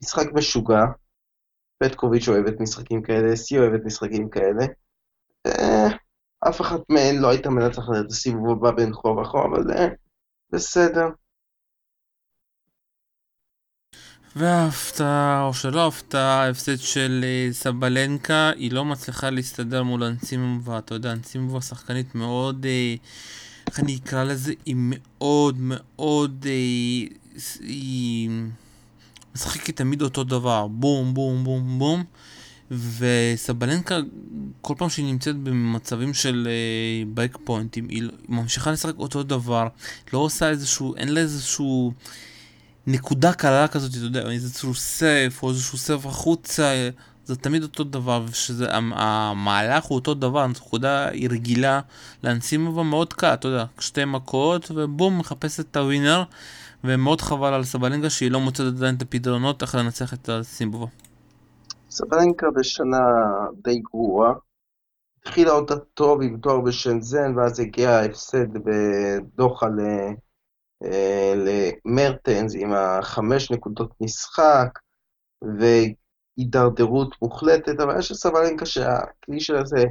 משחק 0.02 0.26
משוגע, 0.34 0.84
פטקוביץ' 1.78 2.28
אוהבת 2.28 2.60
משחקים 2.60 3.02
כאלה, 3.02 3.34
אסיה 3.34 3.60
אוהבת 3.60 3.80
משחקים 3.84 4.28
כאלה. 4.28 4.64
אה, 5.46 5.88
אף 6.48 6.60
אחת 6.60 6.80
מהן 6.88 7.16
לא 7.16 7.28
הייתה 7.28 7.50
מנצחת 7.50 7.92
את 8.00 8.10
הסיבוב 8.10 8.50
הבא 8.50 8.70
בין 8.70 8.92
כה 8.92 9.08
וכה, 9.08 9.38
אבל 9.44 9.72
אה, 9.72 9.88
בסדר. 10.52 11.08
וההפתעה, 14.36 15.42
או 15.42 15.54
שלא 15.54 15.86
הפתעה, 15.86 16.42
ההפסד 16.42 16.78
של 16.78 17.24
אה, 17.24 17.52
סבלנקה, 17.52 18.50
היא 18.56 18.72
לא 18.72 18.84
מצליחה 18.84 19.30
להסתדר 19.30 19.82
מול 19.82 20.04
אנסימובה, 20.04 20.78
אתה 20.78 20.94
יודע, 20.94 21.12
אנסימובה 21.12 21.60
שחקנית 21.60 22.14
מאוד... 22.14 22.66
אה, 22.66 22.94
איך 23.66 23.80
אני 23.80 23.96
אקרא 23.96 24.24
לזה, 24.24 24.52
היא 24.66 24.74
מאוד 24.78 25.56
מאוד, 25.58 26.46
אה, 26.48 26.52
היא 27.60 28.30
משחקת 29.34 29.76
תמיד 29.76 30.02
אותו 30.02 30.24
דבר, 30.24 30.66
בום 30.66 31.14
בום 31.14 31.44
בום 31.44 31.78
בום, 31.78 32.04
וסבלנקה, 32.70 33.98
כל 34.60 34.74
פעם 34.78 34.88
שהיא 34.88 35.06
נמצאת 35.06 35.36
במצבים 35.36 36.14
של 36.14 36.48
בייק 37.08 37.38
פוינטים, 37.44 37.88
היא 37.88 38.02
ממשיכה 38.28 38.72
לשחק 38.72 38.98
אותו 38.98 39.22
דבר, 39.22 39.68
לא 40.12 40.18
עושה 40.18 40.48
איזשהו, 40.48 40.96
אין 40.96 41.08
לה 41.08 41.20
איזשהו... 41.20 41.92
נקודה 42.86 43.32
קלה 43.32 43.68
כזאת, 43.68 43.90
אתה 43.90 44.04
יודע, 44.04 44.30
איזשהו 44.30 44.74
סייף 44.74 45.42
או 45.42 45.50
איזשהו 45.50 45.78
סייף 45.78 46.06
החוצה, 46.06 46.90
זה 47.24 47.36
תמיד 47.36 47.62
אותו 47.62 47.84
דבר, 47.84 48.24
ושזה, 48.28 48.66
המהלך 48.70 49.84
הוא 49.84 49.96
אותו 49.96 50.14
דבר, 50.14 50.40
הנקודה 50.40 51.08
היא 51.08 51.28
רגילה 51.30 51.80
לאנסימובה 52.24 52.82
מאוד 52.82 53.12
קל, 53.12 53.34
אתה 53.34 53.48
יודע, 53.48 53.64
שתי 53.78 54.04
מכות, 54.04 54.70
ובום, 54.74 55.18
מחפש 55.18 55.60
את 55.60 55.76
הווינר, 55.76 56.22
ומאוד 56.84 57.20
חבל 57.20 57.54
על 57.54 57.64
סבלינגה 57.64 58.10
שהיא 58.10 58.30
לא 58.30 58.40
מוצאת 58.40 58.66
עדיין 58.66 58.94
את 58.94 59.02
הפתרונות 59.02 59.62
איך 59.62 59.74
לנצח 59.74 60.14
את 60.14 60.28
הסימבובה. 60.28 60.86
סבלינגה 61.90 62.50
בשנה 62.56 62.98
די 63.64 63.78
גרועה. 63.78 64.32
התחילה 65.22 65.50
אותה 65.50 65.76
טוב 65.76 66.22
עם 66.22 66.38
תואר 66.42 66.60
בשנזן, 66.60 67.38
ואז 67.38 67.60
הגיע 67.60 67.90
ההפסד 67.90 68.46
בדוחה 68.64 69.66
ל... 69.66 69.80
אה, 70.84 71.34
למרטנס 71.36 72.52
עם 72.58 72.72
החמש 72.72 73.50
נקודות 73.50 73.90
משחק, 74.00 74.78
הידרדרות 76.36 77.14
מוחלטת, 77.22 77.80
אבל 77.80 77.98
יש 77.98 78.10
לסבלנקה 78.10 78.66
שהכלי 78.66 79.40
שלה 79.40 79.64
זה 79.64 79.84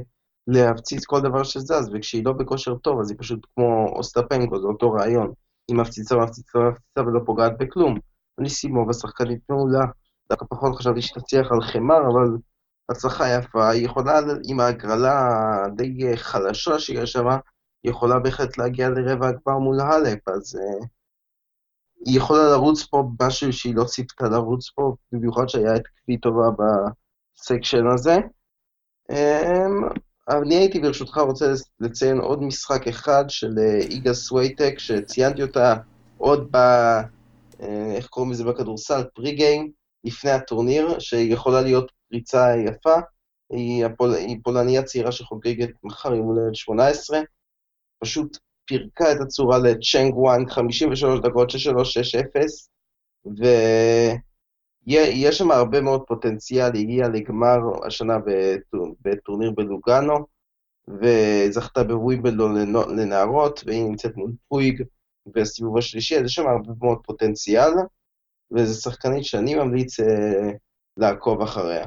להפציץ 0.46 1.04
כל 1.04 1.20
דבר 1.20 1.42
שזז, 1.42 1.90
וכשהיא 1.94 2.24
לא 2.24 2.32
בכושר 2.32 2.74
טוב, 2.74 3.00
אז 3.00 3.10
היא 3.10 3.18
פשוט 3.18 3.46
כמו 3.54 3.88
אוסטפנקו, 3.96 4.60
זה 4.60 4.66
אותו 4.66 4.92
רעיון. 4.92 5.32
היא 5.68 5.76
מפציצה, 5.76 6.16
מפציצה, 6.16 6.58
מפציצה 6.58 7.00
ולא 7.00 7.20
פוגעת 7.26 7.52
בכלום. 7.58 7.98
ניסימובה 8.40 8.92
שחקנית 8.92 9.40
מעולה, 9.48 9.84
דווקא 10.30 10.46
פחות 10.50 10.76
חשבתי 10.76 11.02
שתצליח 11.02 11.52
על 11.52 11.60
חמר, 11.60 11.98
אבל 12.12 12.36
הצלחה 12.88 13.28
יפה, 13.28 13.68
היא 13.68 13.86
יכולה, 13.86 14.18
עם 14.48 14.60
ההגרלה 14.60 15.30
הדי 15.64 16.16
חלשה 16.16 16.78
שיש 16.78 17.16
היא 17.16 17.38
יכולה 17.86 18.18
בהחלט 18.18 18.58
להגיע 18.58 18.88
לרבע 18.88 19.28
הגמר 19.28 19.58
מול 19.58 19.80
האלפ, 19.80 20.28
אז 20.28 20.56
uh, 20.56 20.86
היא 22.06 22.16
יכולה 22.16 22.50
לרוץ 22.50 22.86
פה 22.86 23.04
משהו 23.22 23.52
שהיא 23.52 23.74
לא 23.74 23.84
ציפתה 23.84 24.28
לרוץ 24.28 24.70
פה, 24.70 24.94
במיוחד 25.12 25.48
שהיה 25.48 25.76
את 25.76 25.82
כפי 25.86 26.18
טובה 26.18 26.46
בסקשן 26.58 27.86
הזה. 27.94 28.16
אמ, 29.10 29.88
אני 30.28 30.54
הייתי 30.54 30.80
ברשותך 30.80 31.18
רוצה 31.18 31.52
לציין 31.80 32.18
עוד 32.18 32.42
משחק 32.42 32.88
אחד 32.88 33.24
של 33.28 33.58
אה, 33.58 33.78
איגה 33.78 34.14
סווייטק, 34.14 34.78
שציינתי 34.78 35.42
אותה 35.42 35.74
עוד 36.18 36.48
ב... 36.50 36.56
אה, 37.60 37.92
איך 37.96 38.06
קוראים 38.06 38.32
לזה 38.32 38.44
בכדורסל? 38.44 39.04
פרי 39.14 39.32
גיים, 39.32 39.70
לפני 40.04 40.30
הטורניר, 40.30 40.98
שיכולה 40.98 41.60
להיות 41.60 41.92
פריצה 42.10 42.56
יפה. 42.56 42.94
היא, 43.50 43.86
הפול... 43.86 44.14
היא 44.14 44.38
פולניה 44.44 44.82
צעירה 44.82 45.12
שחוגגת 45.12 45.70
מחר 45.82 46.14
יום 46.14 46.26
הולדת 46.26 46.54
18. 46.54 47.18
פשוט 47.98 48.38
פירקה 48.66 49.12
את 49.12 49.20
הצורה 49.20 49.58
לצ'נג 49.58 50.16
וואנג, 50.16 50.50
53 50.50 51.20
דקות, 51.20 51.50
6-3-6-0, 51.50 51.54
ויש 54.86 55.38
שם 55.38 55.50
הרבה 55.50 55.80
מאוד 55.80 56.02
פוטנציאל, 56.06 56.68
הגיעה 56.68 57.08
לגמר 57.08 57.56
השנה 57.86 58.18
בטורניר 59.00 59.50
בלוגאנו, 59.50 60.26
וזכתה 60.88 61.84
בוויבלדון 61.84 62.56
לנערות, 62.98 63.62
והיא 63.66 63.84
נמצאת 63.84 64.16
מול 64.16 64.32
פויג 64.48 64.82
בסיבוב 65.26 65.78
השלישי, 65.78 66.18
אז 66.18 66.24
יש 66.24 66.34
שם 66.34 66.46
הרבה 66.46 66.72
מאוד 66.80 66.98
פוטנציאל, 67.04 67.70
וזו 68.50 68.80
שחקנית 68.80 69.24
שאני 69.24 69.54
ממליץ 69.54 70.00
אה, 70.00 70.50
לעקוב 70.96 71.42
אחריה. 71.42 71.86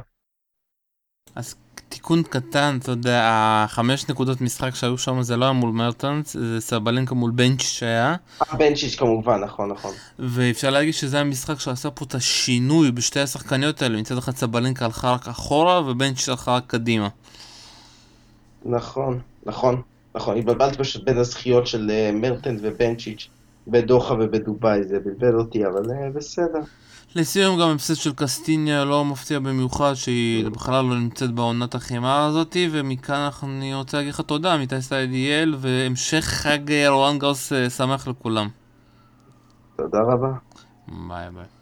אז 1.35 1.55
תיקון 1.89 2.23
קטן, 2.23 2.77
אתה 2.81 2.91
יודע, 2.91 3.21
החמש 3.25 4.09
נקודות 4.09 4.41
משחק 4.41 4.75
שהיו 4.75 4.97
שם 4.97 5.21
זה 5.21 5.37
לא 5.37 5.45
היה 5.45 5.53
מול 5.53 5.71
מרטנס, 5.71 6.33
זה 6.33 6.61
סבלנקה 6.61 7.15
מול 7.15 7.31
בנצ'יץ' 7.31 7.67
שהיה. 7.67 8.15
בנצ'יץ' 8.57 8.95
כמובן, 8.95 9.43
נכון, 9.43 9.71
נכון. 9.71 9.93
ואפשר 10.19 10.69
להגיד 10.69 10.93
שזה 10.93 11.19
המשחק 11.19 11.59
שעשה 11.59 11.91
פה 11.91 12.05
את 12.05 12.15
השינוי 12.15 12.91
בשתי 12.91 13.19
השחקניות 13.19 13.81
האלה, 13.81 13.99
מצד 13.99 14.17
אחד 14.17 14.35
סבלנקה 14.35 14.85
הלכה 14.85 15.11
רק 15.11 15.27
אחורה 15.27 15.81
ובנצ'יץ' 15.89 16.29
הלכה 16.29 16.55
רק 16.55 16.63
קדימה. 16.67 17.07
נכון, 18.65 19.19
נכון, 19.45 19.81
נכון, 20.15 20.37
התבלבלתי 20.37 20.77
פשוט 20.77 21.03
בין 21.03 21.17
הזכיות 21.17 21.67
של 21.67 21.91
אה, 21.91 22.11
מרטנס 22.13 22.59
ובנצ'יץ' 22.63 23.27
בדוחה 23.67 24.13
ובדובאי, 24.13 24.83
זה 24.83 24.99
בלבל 24.99 25.35
אותי, 25.35 25.65
אבל 25.65 25.91
אה, 25.91 26.09
בסדר. 26.15 26.59
לסיום 27.15 27.59
גם 27.59 27.69
הפסד 27.69 27.95
של 27.95 28.13
קסטיניה 28.13 28.85
לא 28.85 29.05
מפתיע 29.05 29.39
במיוחד 29.39 29.93
שהיא 29.93 30.49
בכלל 30.49 30.85
לא 30.85 30.95
נמצאת 30.95 31.31
בעונת 31.31 31.75
החימה 31.75 32.25
הזאתי 32.25 32.69
ומכאן 32.71 33.29
אני 33.43 33.73
רוצה 33.73 33.97
להגיד 33.97 34.13
לך 34.13 34.21
תודה 34.21 34.53
עמיתי 34.53 34.81
סיידיאל 34.81 35.55
והמשך 35.59 36.23
חג 36.25 36.71
רואן 36.87 37.19
גאוס 37.19 37.53
אה, 37.53 37.69
שמח 37.69 38.07
לכולם. 38.07 38.47
תודה 39.75 39.99
רבה. 39.99 40.31
ביי 40.87 41.29
ביי. 41.31 41.58